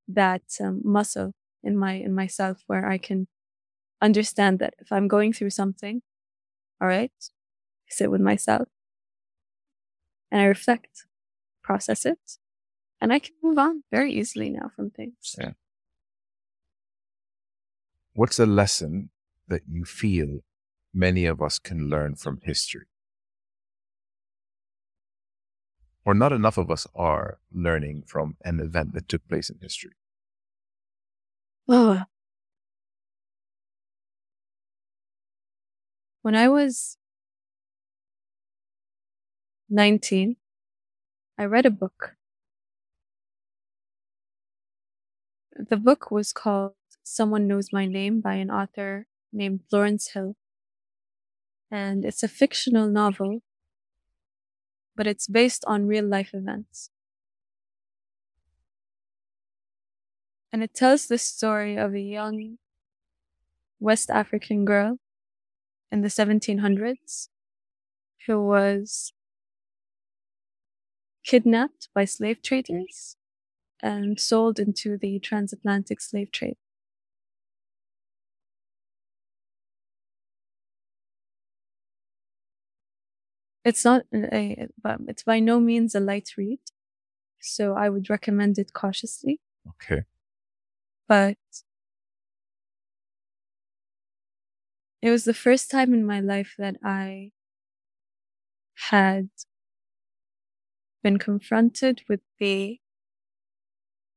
[0.07, 1.33] that um, muscle
[1.63, 3.27] in my in myself where I can
[4.01, 6.03] understand that if I'm going through something,
[6.81, 8.69] all right, I sit with myself
[10.31, 11.07] and I reflect,
[11.63, 12.39] process it,
[13.01, 15.37] and I can move on very easily now from things.
[15.39, 15.53] Yeah.
[18.15, 19.11] What's a lesson
[19.49, 20.41] that you feel
[20.93, 22.87] many of us can learn from history?
[26.05, 29.93] Or not enough of us are learning from an event that took place in history.
[31.69, 32.03] Oh.
[36.23, 36.99] When I was
[39.71, 40.37] 19,
[41.39, 42.17] I read a book.
[45.57, 50.37] The book was called Someone Knows My Name by an author named Lawrence Hill.
[51.71, 53.41] And it's a fictional novel,
[54.97, 56.91] but it's based on real life events.
[60.53, 62.59] And it tells the story of a young
[63.81, 64.99] West African girl
[65.91, 67.29] in the 1700s
[68.27, 69.13] who was
[71.25, 73.17] kidnapped by slave traders
[73.83, 76.57] and sold into the transatlantic slave trade.
[83.65, 86.61] It's not a, but it's by no means a light read,
[87.41, 89.41] so I would recommend it cautiously.
[89.69, 90.03] Okay.
[91.09, 91.39] But
[95.03, 97.33] it was the first time in my life that I
[98.91, 99.29] had
[101.03, 102.81] been confronted with the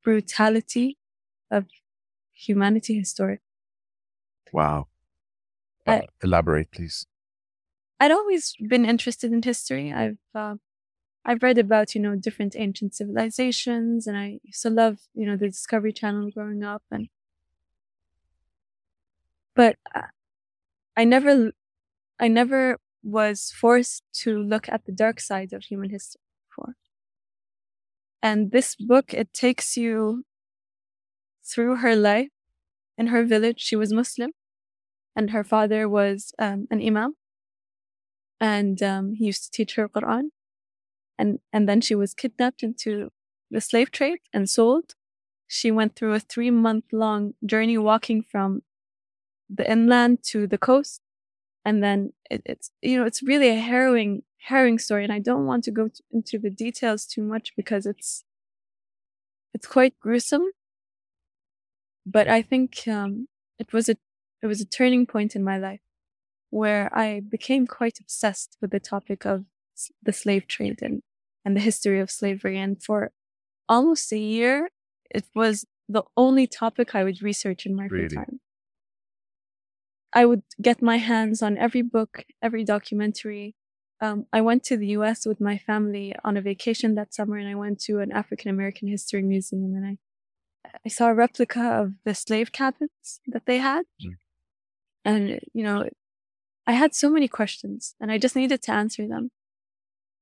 [0.04, 0.98] brutality
[1.52, 1.66] of
[2.34, 3.42] humanity historic.
[4.52, 4.88] Wow.
[5.86, 7.08] I- Uh, elaborate, please.
[8.00, 9.92] I'd always been interested in history.
[9.94, 10.56] I've uh,
[11.26, 15.38] I've read about you know different ancient civilizations, and I used to love you know
[15.38, 17.10] the Discovery Channel growing up, and
[19.56, 20.08] but uh,
[20.98, 21.52] I never
[22.20, 26.76] I never was forced to look at the dark side of human history before.
[28.22, 30.24] And this book it takes you
[31.44, 32.30] through her life.
[32.98, 34.32] In her village, she was Muslim,
[35.16, 37.16] and her father was um, an imam
[38.40, 40.30] and um, he used to teach her Quran.
[41.20, 43.10] And and then she was kidnapped into
[43.52, 44.96] the slave trade and sold.
[45.48, 48.62] She went through a three month long journey walking from
[49.50, 51.02] the inland to the coast,
[51.66, 55.04] and then it, it's you know it's really a harrowing harrowing story.
[55.04, 58.24] And I don't want to go into the details too much because it's
[59.54, 60.52] it's quite gruesome.
[62.06, 63.28] But I think um,
[63.60, 63.98] it was a
[64.42, 65.82] it was a turning point in my life
[66.50, 69.46] where I became quite obsessed with the topic of
[70.02, 71.02] the slave trade and,
[71.46, 72.58] and the history of slavery.
[72.58, 73.12] And for
[73.70, 74.70] almost a year,
[75.10, 78.10] it was the only topic I would research in my Really?
[78.10, 78.40] free time.
[80.14, 83.56] I would get my hands on every book, every documentary.
[84.02, 87.48] Um, I went to the US with my family on a vacation that summer and
[87.48, 89.98] I went to an African American history museum and I,
[90.86, 93.86] I saw a replica of the slave cabins that they had.
[94.04, 94.16] Mm.
[95.06, 95.90] And, you know,
[96.68, 99.32] I had so many questions and I just needed to answer them.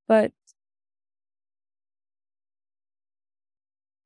[0.07, 0.31] But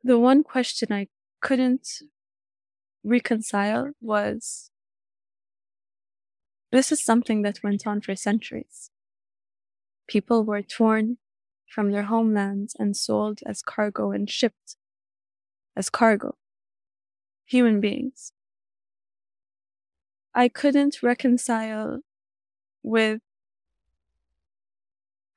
[0.01, 1.07] the one question I
[1.41, 2.01] couldn't
[3.03, 4.71] reconcile was
[6.71, 8.89] this is something that went on for centuries.
[10.07, 11.17] People were torn
[11.67, 14.77] from their homelands and sold as cargo and shipped
[15.75, 16.35] as cargo.
[17.45, 18.31] Human beings.
[20.33, 22.01] I couldn't reconcile
[22.83, 23.21] with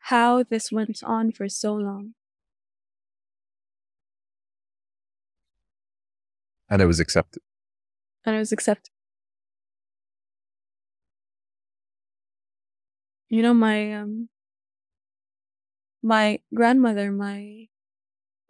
[0.07, 2.15] how this went on for so long.
[6.69, 7.43] And it was accepted.
[8.25, 8.91] and it was accepted.
[13.29, 14.29] You know, my um,
[16.03, 17.69] my grandmother, my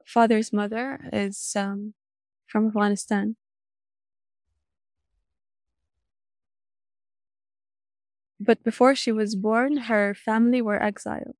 [0.05, 1.95] father's mother, is um,
[2.47, 3.36] from Afghanistan,
[8.45, 11.36] but before she was born, her family were exiled.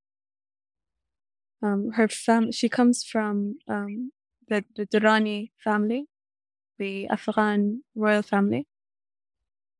[1.63, 4.13] Um, her fam she comes from um,
[4.49, 6.07] the, the Durrani family,
[6.79, 8.67] the Afghan royal family.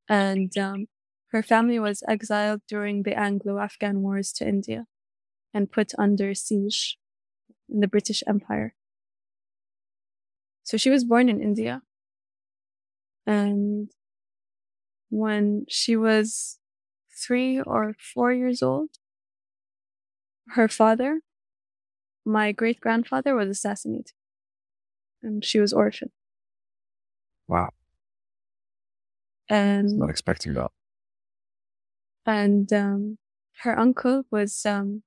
[0.09, 0.87] And um,
[1.31, 4.85] her family was exiled during the Anglo Afghan wars to India
[5.53, 6.97] and put under siege
[7.69, 8.75] in the British Empire.
[10.63, 11.81] So she was born in India.
[13.25, 13.89] And
[15.09, 16.59] when she was
[17.25, 18.89] three or four years old,
[20.49, 21.21] her father,
[22.25, 24.11] my great grandfather, was assassinated.
[25.21, 26.11] And she was orphaned.
[27.47, 27.69] Wow.
[29.49, 30.71] And Not expecting that.
[32.25, 33.17] and um,
[33.63, 35.03] her uncle was um,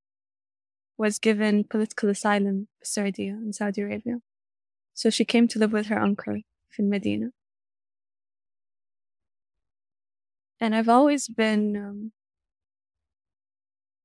[0.99, 4.19] was given political asylum in Saudi in Saudi Arabia.
[4.95, 6.41] So she came to live with her uncle
[6.79, 7.29] in Medina.
[10.61, 12.13] And I've always been um,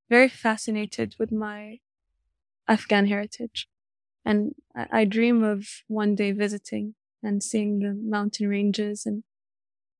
[0.08, 1.78] very fascinated with my
[2.68, 3.68] Afghan heritage.
[4.24, 9.24] And I, I dream of one day visiting and seeing the mountain ranges and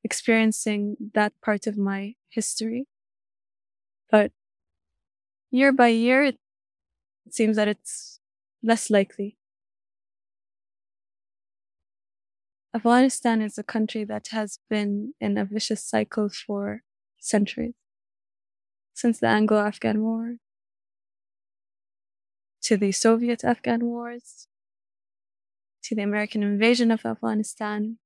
[0.04, 2.86] experiencing that part of my history.
[4.10, 4.32] But
[5.50, 6.38] year by year, it
[7.30, 8.20] seems that it's
[8.62, 9.36] less likely.
[12.74, 16.82] Afghanistan is a country that has been in a vicious cycle for
[17.18, 17.74] centuries.
[18.94, 20.36] Since the Anglo Afghan War,
[22.62, 24.46] to the Soviet Afghan wars,
[25.84, 27.98] to the American invasion of Afghanistan,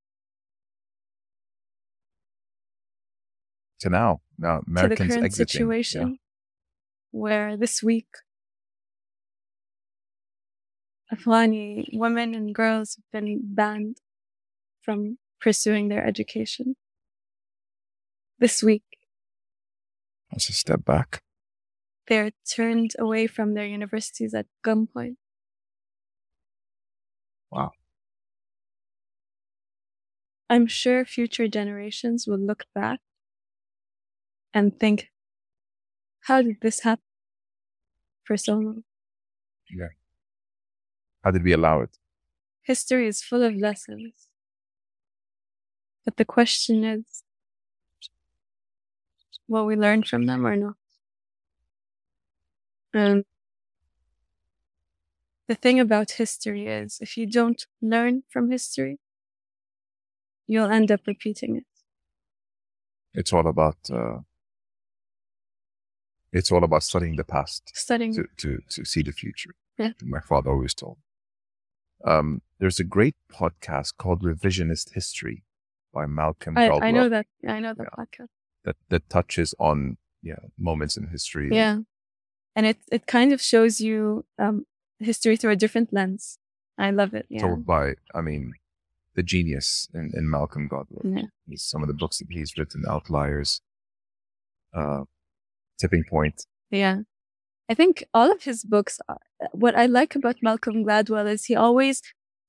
[3.80, 5.36] To now, now to the current exiting.
[5.36, 6.18] situation
[7.10, 8.08] where this week
[11.12, 14.00] Afghani women and girls have been banned
[14.86, 16.76] from pursuing their education.
[18.38, 18.84] This week.
[20.30, 21.22] That's a step back.
[22.08, 25.16] they're turned away from their universities at gunpoint.
[27.50, 27.72] Wow.
[30.48, 33.00] I'm sure future generations will look back
[34.54, 35.10] and think,
[36.28, 37.02] how did this happen
[38.22, 38.84] for so long?
[39.70, 39.88] Yeah.
[41.24, 41.98] How did we allow it?
[42.62, 44.28] History is full of lessons.
[46.06, 47.24] But the question is,
[49.48, 50.74] what we learn from them or not?
[52.94, 53.24] And
[55.48, 58.98] the thing about history is, if you don't learn from history,
[60.46, 61.66] you'll end up repeating it.
[63.12, 63.78] It's all about.
[63.92, 64.18] Uh,
[66.32, 69.54] it's all about studying the past Studying to to to see the future.
[69.76, 69.92] Yeah.
[70.02, 70.98] My father always told.
[72.04, 75.42] Um, there's a great podcast called Revisionist History
[75.96, 77.26] by Malcolm I, Gladwell I know that.
[77.56, 77.98] I know that Yeah.
[78.00, 78.32] podcast.
[78.66, 79.76] that that touches on
[80.30, 81.48] yeah moments in history.
[81.62, 81.76] Yeah.
[82.56, 83.98] And it, it kind of shows you
[84.44, 84.56] um,
[85.10, 86.38] history through a different lens.
[86.86, 87.26] I love it.
[87.28, 87.42] Yeah.
[87.44, 87.84] told by
[88.18, 88.44] I mean
[89.16, 91.04] the genius in, in Malcolm Gladwell.
[91.16, 91.28] Yeah.
[91.72, 93.50] Some of the books that he's written, Outliers,
[94.80, 95.02] uh,
[95.80, 96.36] Tipping Point.
[96.70, 96.98] Yeah.
[97.70, 98.94] I think all of his books,
[99.64, 101.96] what I like about Malcolm Gladwell is he always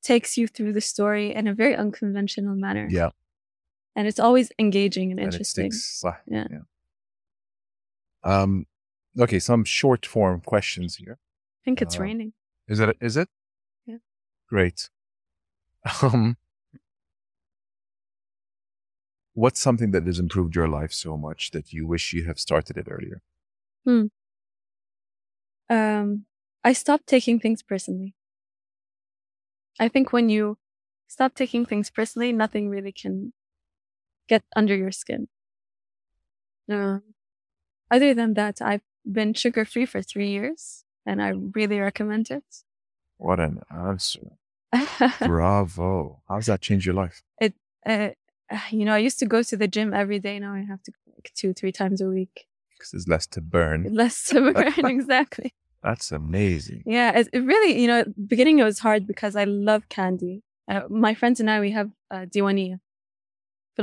[0.04, 2.88] takes you through the story in a very unconventional manner.
[2.90, 3.10] Yeah,
[3.98, 5.72] And it's always engaging and and interesting.
[5.72, 6.04] sticks.
[6.06, 6.66] Ah, Yeah.
[8.24, 8.68] Um.
[9.20, 11.18] Okay, some short form questions here.
[11.18, 12.34] I think it's Uh, raining.
[12.68, 12.96] Is it?
[13.02, 13.28] Is it?
[13.88, 13.98] Yeah.
[14.48, 14.90] Great.
[16.04, 16.38] Um.
[19.34, 22.78] What's something that has improved your life so much that you wish you have started
[22.78, 23.22] it earlier?
[23.86, 24.06] Hmm.
[25.70, 26.26] Um,
[26.64, 28.16] I stopped taking things personally.
[29.80, 30.58] I think when you
[31.08, 33.34] stop taking things personally, nothing really can
[34.28, 35.28] get under your skin.
[36.70, 37.02] Um,
[37.90, 42.44] other than that, I've been sugar free for three years and I really recommend it.
[43.18, 44.38] What an answer.
[45.20, 46.22] Bravo.
[46.28, 47.24] How's that changed your life?
[47.40, 47.56] It,
[47.86, 48.10] uh,
[48.72, 50.40] you know, I used to go to the gym every day.
[50.40, 52.48] Now I have to like two, three times a week.
[52.78, 53.88] Because there's less to burn.
[53.92, 55.54] Less to burn, exactly.
[55.82, 56.84] That's amazing.
[56.86, 60.44] Yeah, it, it, really, you know, beginning it was hard because I love candy.
[60.70, 62.80] Uh, my friends and I, we have uh, Diwania,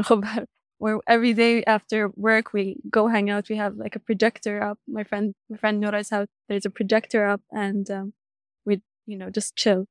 [0.78, 3.48] where every day after work we go hang out.
[3.48, 4.78] We have like a projector up.
[4.86, 8.12] My friend, my friend Nora's house, there's a projector up, and um,
[8.64, 9.86] we, you know, just chill.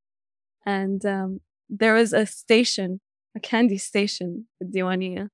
[0.65, 3.01] And um, there was a station,
[3.35, 5.29] a candy station with diwania,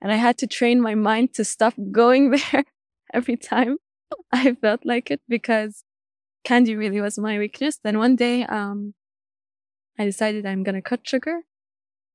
[0.00, 2.64] and I had to train my mind to stop going there
[3.14, 3.78] every time
[4.30, 5.84] I felt like it because
[6.44, 7.78] candy really was my weakness.
[7.82, 8.94] Then one day, um,
[9.98, 11.42] I decided I'm gonna cut sugar,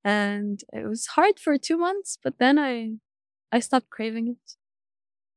[0.07, 2.73] and it was hard for two months, but then I,
[3.51, 4.43] I stopped craving it.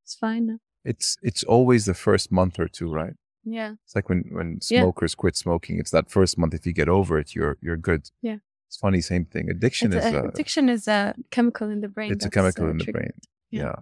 [0.04, 0.58] It's fine now.
[0.84, 3.14] It's it's always the first month or two, right?
[3.44, 3.72] Yeah.
[3.84, 4.82] It's like when when Yeah.
[4.82, 5.78] smokers quit smoking.
[5.80, 6.54] It's that first month.
[6.54, 8.02] If you get over it, you're you're good.
[8.22, 8.38] Yeah.
[8.68, 9.00] It's funny.
[9.00, 9.50] Same thing.
[9.50, 12.12] Addiction It's is a, a, addiction is a chemical in the brain.
[12.12, 13.12] it's a chemical uh, in the brain.
[13.50, 13.62] Yeah.
[13.62, 13.74] Yeah.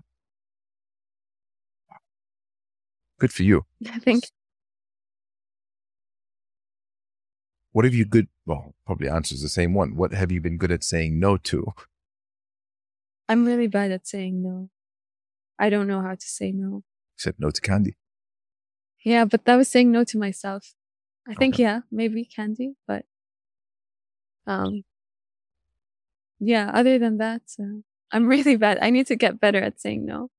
[3.21, 3.59] Good for you.
[3.97, 4.25] I think
[7.73, 8.29] What have you good?
[8.49, 9.95] Well, probably answers the same one.
[9.95, 11.75] What have you been good at saying no to?
[13.29, 14.71] I'm really bad at saying no.
[15.59, 16.83] I don't know how to say no.
[17.15, 17.99] Except no to candy.
[19.05, 20.73] Yeah, but that was saying no to myself.
[21.29, 21.65] I think Okay.
[21.65, 23.05] yeah, maybe candy, but
[24.47, 24.83] um,
[26.41, 26.71] yeah.
[26.73, 28.79] Other than that, uh, I'm really bad.
[28.81, 30.31] I need to get better at saying no.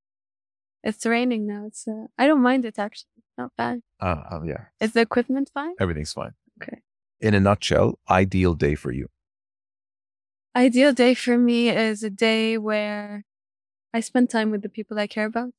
[0.83, 1.65] It's raining now.
[1.67, 3.21] It's uh, I don't mind it actually.
[3.37, 3.81] Not bad.
[4.01, 4.65] Uh, uh, yeah.
[4.79, 5.75] Is the equipment fine?
[5.79, 6.33] Everything's fine.
[6.59, 6.79] Okay.
[7.21, 9.09] In a nutshell, ideal day for you.
[10.55, 13.25] Ideal day for me is a day where
[13.93, 15.53] I spend time with the people I care about,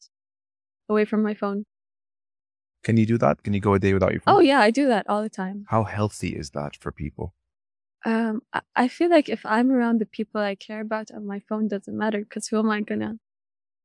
[0.88, 1.66] away from my phone.
[2.82, 3.42] Can you do that?
[3.42, 4.36] Can you go a day without your phone?
[4.36, 5.66] Oh yeah, I do that all the time.
[5.68, 7.34] How healthy is that for people?
[8.06, 11.40] Um, I, I feel like if I'm around the people I care about, uh, my
[11.40, 13.18] phone doesn't matter because who am I gonna,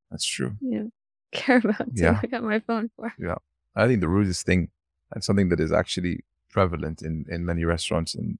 [0.10, 0.56] That's true.
[0.62, 0.90] you know,
[1.34, 2.22] care about Yeah.
[2.24, 3.14] look at my phone for?
[3.76, 4.70] I think the rudest thing
[5.12, 6.24] and something that is actually
[6.56, 8.40] prevalent in, in many restaurants in,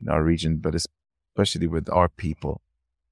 [0.00, 2.60] in our region, but especially with our people,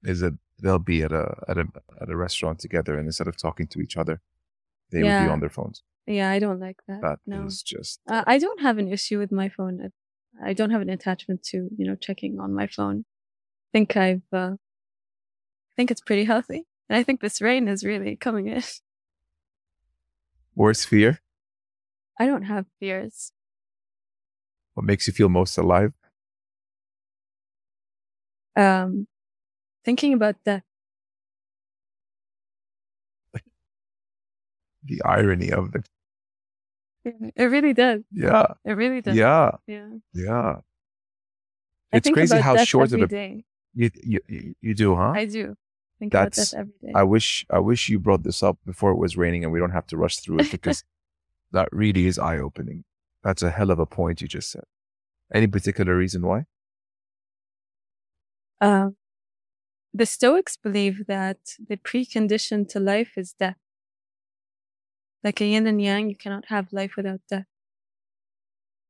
[0.02, 1.66] is that they'll be at a at a
[2.02, 4.20] at a restaurant together and instead of talking to each other,
[4.90, 5.82] they would be on their phones.
[6.06, 7.00] Yeah, I don't like that.
[7.02, 9.74] That is no, just uh, I don't have an issue with my phone.
[9.84, 12.98] I, I don't have an attachment to you know checking on my phone.
[13.68, 14.54] I think I've, uh,
[15.70, 18.62] I think it's pretty healthy, and I think this rain is really coming in.
[20.56, 21.20] worst fear.
[22.18, 23.32] I don't have fears.
[24.78, 25.92] What makes you feel most alive?
[28.54, 29.08] Um,
[29.84, 30.62] thinking about death.
[34.84, 35.88] The irony of it.
[37.34, 38.02] It really does.
[38.12, 39.16] Yeah, It really does.
[39.16, 39.88] yeah, Yeah.
[40.14, 40.60] yeah.
[41.92, 43.44] I It's think crazy about how short of a day.
[43.74, 44.20] you you
[44.60, 45.10] you- do, huh?
[45.16, 45.56] I do
[45.98, 46.92] think That's- about death every day.
[46.94, 49.72] I wish I wish you brought this up before it was raining and we don't
[49.72, 50.84] have to rush through it because
[51.50, 52.84] that really is eye opening.
[53.22, 54.64] That's a hell of a point you just said.
[55.34, 56.44] Any particular reason why?
[58.60, 58.96] Um,
[59.92, 61.38] the Stoics believe that
[61.68, 63.56] the precondition to life is death.
[65.24, 67.46] Like a yin and yang, you cannot have life without death.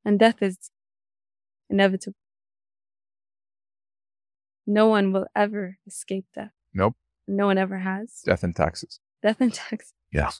[0.04, 0.70] And death is
[1.70, 2.16] inevitable.
[4.66, 6.52] No one will ever escape death.
[6.74, 6.94] Nope.
[7.26, 8.20] No one ever has.
[8.24, 9.00] Death and taxes.
[9.22, 9.92] Death and tax.
[10.12, 10.30] Yeah.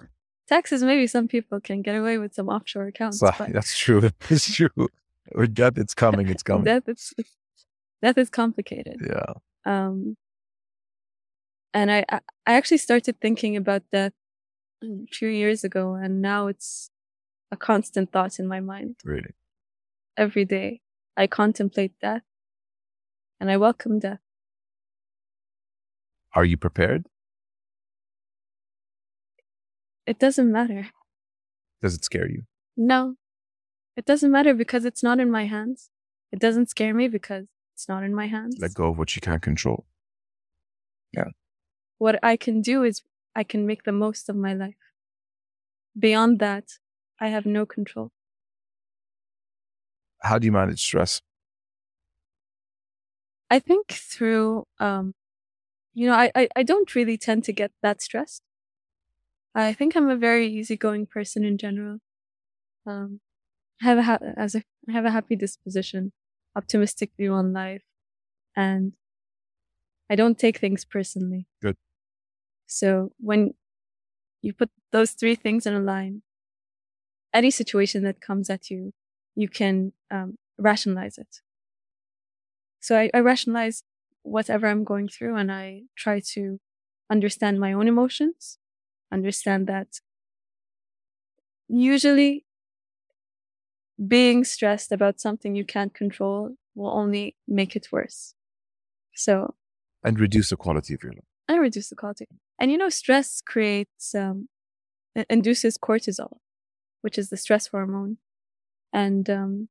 [0.49, 3.19] Taxes, maybe some people can get away with some offshore accounts.
[3.19, 4.11] So, but that's true.
[4.31, 4.89] It's true.
[5.35, 6.29] With death, it's coming.
[6.29, 6.65] It's coming.
[6.65, 7.13] death, is,
[8.03, 8.97] death is complicated.
[9.07, 9.35] Yeah.
[9.67, 10.17] Um,
[11.75, 14.15] and I, I I actually started thinking about death
[14.83, 16.91] a few years ago, and now it's
[17.53, 18.97] a constant thought in my mind.
[19.05, 19.35] Really.
[20.17, 20.81] Every day,
[21.17, 22.23] I contemplate death,
[23.39, 24.21] and I welcome death.
[26.35, 27.07] Are you prepared?
[30.09, 30.89] It doesn't matter.
[31.83, 32.45] Does it scare you?
[32.79, 33.17] No,
[33.95, 35.91] it doesn't matter because it's not in my hands.
[36.33, 37.45] It doesn't scare me because
[37.75, 38.57] it's not in my hands.
[38.59, 39.85] Let go of what you can't control.
[41.13, 41.33] Yeah.
[41.99, 43.03] What I can do is
[43.37, 44.81] I can make the most of my life.
[45.99, 46.79] Beyond that,
[47.21, 48.11] I have no control.
[50.23, 51.21] How do you manage stress?
[53.51, 55.13] I think through, um,
[55.93, 58.43] you know, I, I, I don't really tend to get that stressed.
[59.55, 61.99] I think I'm a very easygoing person in general.
[62.87, 63.21] Um,
[63.83, 66.13] I have a ha- as a I have a happy disposition,
[66.57, 67.83] optimistic view on life,
[68.57, 68.93] and
[70.11, 71.47] I don't take things personally.
[71.61, 71.77] Good.
[72.67, 73.55] So when
[74.43, 76.23] you put those three things in a line,
[77.33, 78.93] any situation that comes at you,
[79.35, 81.41] you can um, rationalize it.
[82.81, 83.83] So I, I rationalize
[84.23, 86.59] whatever I'm going through and I try to
[87.11, 88.59] understand my own emotions,
[89.13, 90.01] understand that
[91.69, 92.45] usually
[94.07, 98.35] being stressed about something you can't control will only make it worse.
[99.15, 99.55] So
[100.05, 101.25] And reduce the quality of your life.
[101.49, 102.27] And reduce the quality.
[102.59, 104.49] And you know, stress creates, um,
[105.29, 106.39] induces cortisol,
[107.03, 108.19] which is the stress hormone.
[108.93, 109.69] And um,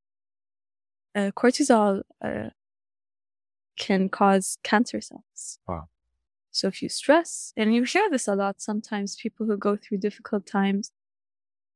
[1.16, 2.50] uh, cortisol uh,
[3.78, 5.60] can cause cancer cells.
[5.68, 5.88] Wow.
[6.58, 10.00] So if you stress, and you hear this a lot, sometimes people who go through
[10.00, 10.92] difficult times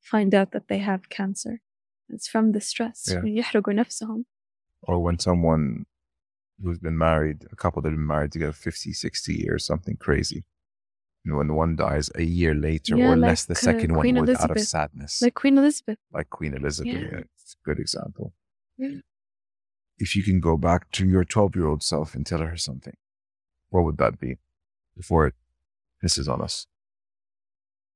[0.02, 1.62] find out that they have cancer.
[2.10, 3.08] It's from the stress.
[3.08, 3.22] Yeah.
[4.82, 5.86] Or when someone
[6.64, 10.45] who's been married, a couple that have been married together 50, 60 years, something crazy.
[11.26, 14.16] And when one dies a year later yeah, or like, less, the uh, second one
[14.16, 14.49] was Elizabeth.
[14.49, 15.22] out of sadness.
[15.22, 15.99] Like Queen Elizabeth.
[16.12, 16.91] Like Queen Elizabeth.
[16.91, 16.99] Yeah.
[17.02, 18.34] Yeah, it's a good example.
[19.99, 22.98] If you can go back to your 12 year old self and tell her something,
[23.70, 24.40] what would that be?
[25.02, 25.36] Before it
[26.03, 26.56] pisses on us?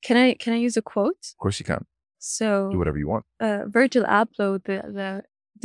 [0.07, 1.23] Can I can I use a quote?
[1.36, 1.84] Of course, you can
[2.19, 3.26] So do whatever you want.
[3.48, 5.10] uh, Virgil Abloh, the the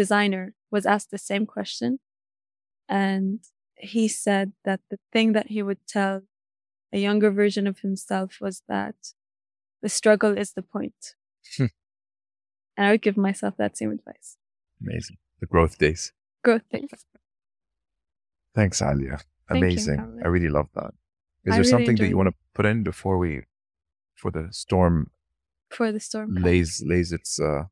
[0.02, 0.44] designer,
[0.74, 1.90] was asked the same question,
[2.88, 3.38] and
[3.92, 6.16] he said that the thing that he would tell
[6.92, 8.96] a younger version of himself was that
[9.82, 11.00] the struggle is the point.
[11.56, 11.72] Hmm.
[12.76, 14.28] and I would give myself that same advice.
[14.82, 15.16] Amazing.
[15.40, 16.12] The growth days.
[16.44, 16.90] Growth things.
[18.54, 19.16] Thanks, Alya.
[19.18, 20.00] Thank you, Amazing.
[20.24, 20.92] I really love that.
[21.44, 23.42] Is I there really something that you want to put in before we,
[24.14, 25.10] for the storm
[25.70, 26.34] For the storm.
[26.34, 27.40] lays lays its?
[27.40, 27.64] uh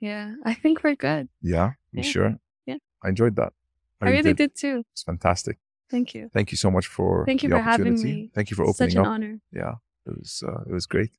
[0.00, 1.28] Yeah, I think we're good.
[1.42, 2.12] Yeah, you Yeah.
[2.14, 2.30] sure?
[2.66, 2.78] Yeah.
[3.04, 3.52] I enjoyed that.
[4.00, 4.84] I really did too.
[4.92, 5.56] It's fantastic.
[5.90, 6.30] Thank you.
[6.32, 8.22] Thank you so much for Thank you for having opportunity.
[8.22, 8.30] me.
[8.34, 9.12] Thank you for opening Such an up.
[9.12, 9.34] honor.
[9.52, 9.74] Yeah,
[10.06, 11.12] it was uh, it was great,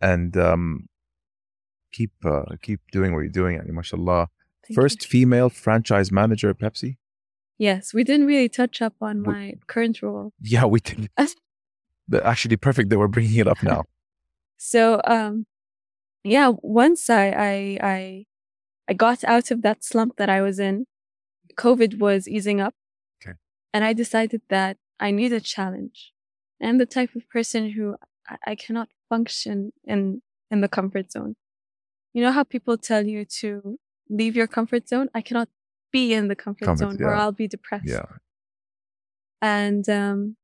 [0.00, 0.88] and um,
[1.92, 3.58] keep uh, keep doing what you're doing.
[3.58, 4.28] Yani, mashallah.
[4.62, 4.74] Thank you.
[4.82, 6.96] First female franchise manager at Pepsi.
[7.58, 10.32] Yes, we didn't really touch up on We- my current role.
[10.40, 11.08] Yeah, we did.
[12.08, 13.84] The- Actually, perfect that we're bringing it up now.
[14.58, 15.44] So, um,
[16.24, 18.24] yeah, once I, I, I,
[18.88, 20.86] I got out of that slump that I was in,
[21.58, 22.74] COVID was easing up.
[23.22, 23.34] Okay.
[23.74, 26.12] And I decided that I need a challenge.
[26.62, 27.96] I'm the type of person who
[28.30, 31.34] I, I cannot function in, in the comfort zone.
[32.14, 33.78] You know how people tell you to
[34.08, 35.10] leave your comfort zone?
[35.14, 35.48] I cannot
[35.92, 37.14] be in the comfort, Comfort, zone or.
[37.14, 37.86] I'll be depressed.
[37.86, 38.06] Yeah,
[39.40, 40.36] and um,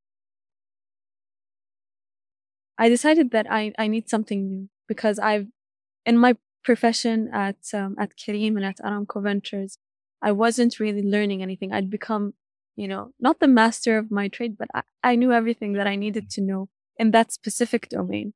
[2.78, 5.46] I decided that I, I need something new because I've
[6.04, 9.78] in my profession at um, at Careem and at Aramco Ventures,
[10.20, 11.72] I wasn't really learning anything.
[11.72, 12.34] I'd become,
[12.76, 15.96] you know, not the master of my trade, but I, I knew everything that I
[15.96, 18.34] needed to know in that specific domain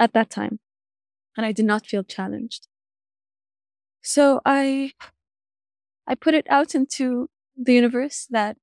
[0.00, 0.60] at that time,
[1.36, 2.68] and I did not feel challenged.
[4.02, 4.92] So I
[6.06, 8.56] I put it out into the universe that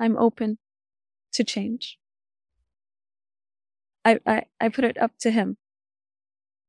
[0.00, 0.58] I'm open
[1.32, 1.98] to change.
[4.04, 5.58] I, I, I put it up to him,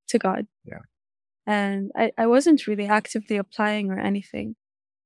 [0.10, 0.47] to God.
[0.65, 0.80] Yeah.
[1.45, 4.56] And I, I wasn't really actively applying or anything.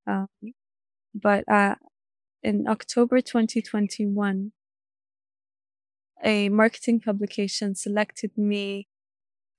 [0.08, 0.28] Um,
[1.14, 1.76] but uh,
[2.42, 4.52] in October 2021,
[6.24, 8.88] a marketing publication selected me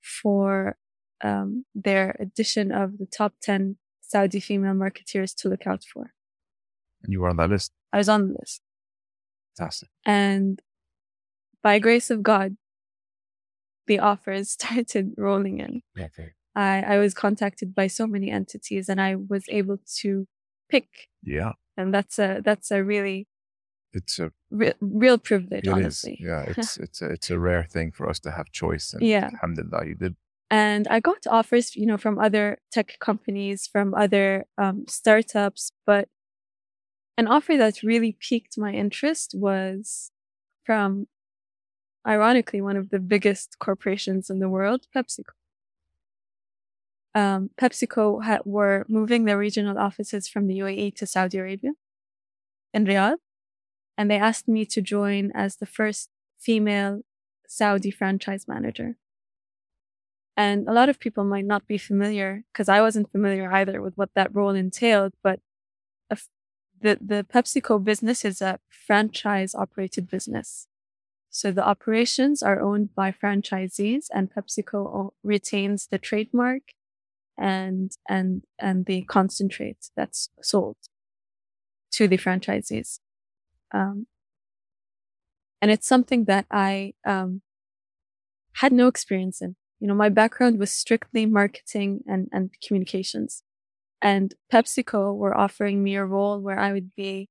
[0.01, 0.77] for
[1.23, 6.11] um, their edition of the top 10 Saudi female marketeers to look out for.
[7.03, 7.71] and you were on that list.
[7.93, 8.61] I was on the list.
[9.57, 9.89] Fantastic.
[10.05, 10.61] And
[11.63, 12.57] by grace of God,
[13.87, 15.81] the offers started rolling in.
[15.99, 16.31] Okay.
[16.55, 20.27] I, I was contacted by so many entities and I was able to
[20.69, 20.87] pick.
[21.23, 23.27] Yeah, And that's a, that's a really
[23.93, 25.73] it's a re- real privilege, it is.
[25.73, 26.17] honestly.
[26.21, 28.93] Yeah, it's it's a it's a rare thing for us to have choice.
[28.93, 29.29] And Yeah.
[29.33, 30.15] alhamdulillah, you did.
[30.49, 36.07] And I got offers, you know, from other tech companies, from other um, startups, but
[37.17, 40.11] an offer that really piqued my interest was
[40.63, 41.07] from,
[42.07, 45.31] ironically, one of the biggest corporations in the world, PepsiCo.
[47.15, 51.71] Um, PepsiCo had, were moving their regional offices from the UAE to Saudi Arabia
[52.73, 53.17] in Riyadh.
[53.97, 57.01] And they asked me to join as the first female
[57.47, 58.97] Saudi franchise manager.
[60.37, 63.97] And a lot of people might not be familiar because I wasn't familiar either with
[63.97, 65.13] what that role entailed.
[65.23, 65.39] But
[66.81, 70.67] the, the PepsiCo business is a franchise operated business.
[71.29, 76.61] So the operations are owned by franchisees and PepsiCo o- retains the trademark
[77.37, 80.77] and, and, and the concentrate that's sold
[81.91, 82.99] to the franchisees.
[83.73, 84.07] Um,
[85.61, 87.41] and it's something that I, um,
[88.53, 93.43] had no experience in you know, my background was strictly marketing and, and communications.
[94.01, 97.29] And PepsiCo were offering me a role where I would be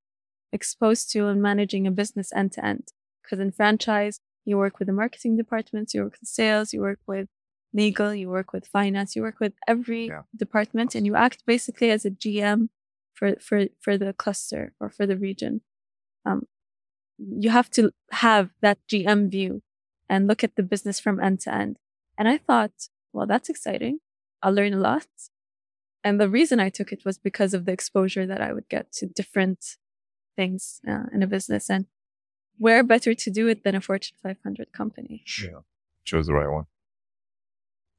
[0.51, 2.89] exposed to and managing a business end to end.
[3.23, 6.99] Because in franchise, you work with the marketing departments, you work with sales, you work
[7.07, 7.27] with
[7.73, 10.23] legal, you work with finance, you work with every Yeah.
[10.35, 12.69] department, and you act basically as a GM
[13.13, 15.61] for for for the cluster or for the region.
[16.25, 16.47] Um,
[17.17, 19.61] you have to have that GM view
[20.09, 21.77] and look at the business from end to end.
[22.17, 23.99] And I thought, well, that's exciting.
[24.41, 25.07] I'll learn a lot.
[26.03, 28.91] And the reason I took it was because of the exposure that I would get
[28.93, 29.77] to different
[30.35, 31.69] things uh, in a business.
[31.69, 31.85] And
[32.57, 35.23] where better to do it than a Fortune 500 company?
[35.43, 35.59] Yeah.
[36.03, 36.65] Chose the right one.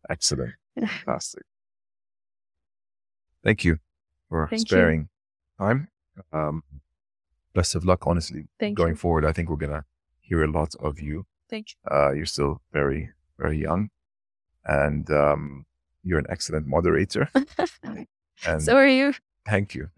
[0.08, 0.54] Excellent.
[0.78, 1.42] Fantastic.
[3.42, 3.78] Thank you
[4.28, 4.66] for Thank you.
[4.66, 5.08] sparing
[5.58, 5.88] time.
[6.32, 6.62] Um,
[7.54, 8.96] best of luck, honestly, Thank going you.
[8.96, 9.24] forward.
[9.24, 9.84] I think we're gonna
[10.20, 11.26] hear a lot of you.
[11.48, 11.90] Thank you.
[11.96, 13.90] Uh, you're still very, very young,
[14.66, 15.64] and um,
[16.02, 17.28] you're an excellent moderator.
[18.46, 19.14] and so are you.
[19.46, 19.90] Thank you.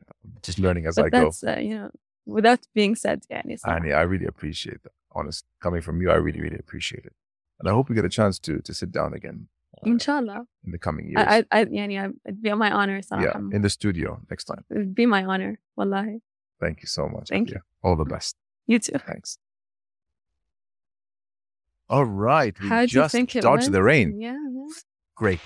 [0.42, 1.30] Just learning as but I go.
[1.46, 1.90] Uh, you know,
[2.26, 3.42] without being said, yeah.
[3.66, 4.92] Annie, I really appreciate that.
[5.12, 7.14] Honest, coming from you, I really, really appreciate it.
[7.58, 9.48] And I hope we get a chance to to sit down again.
[9.76, 10.46] Uh, Inshallah.
[10.64, 11.24] In the coming years.
[11.26, 13.02] I, I, yani, I, it'd be my honor.
[13.02, 14.64] So yeah, in the studio next time.
[14.70, 15.58] It'd be my honor.
[15.76, 16.20] Wallahi.
[16.60, 17.28] Thank you so much.
[17.28, 17.60] Thank you.
[17.82, 18.36] All the best.
[18.66, 18.98] You too.
[18.98, 19.38] Thanks.
[21.88, 22.58] All right.
[22.60, 24.20] We How just you think dodged the rain.
[24.20, 24.36] Yeah.
[25.18, 25.40] Great.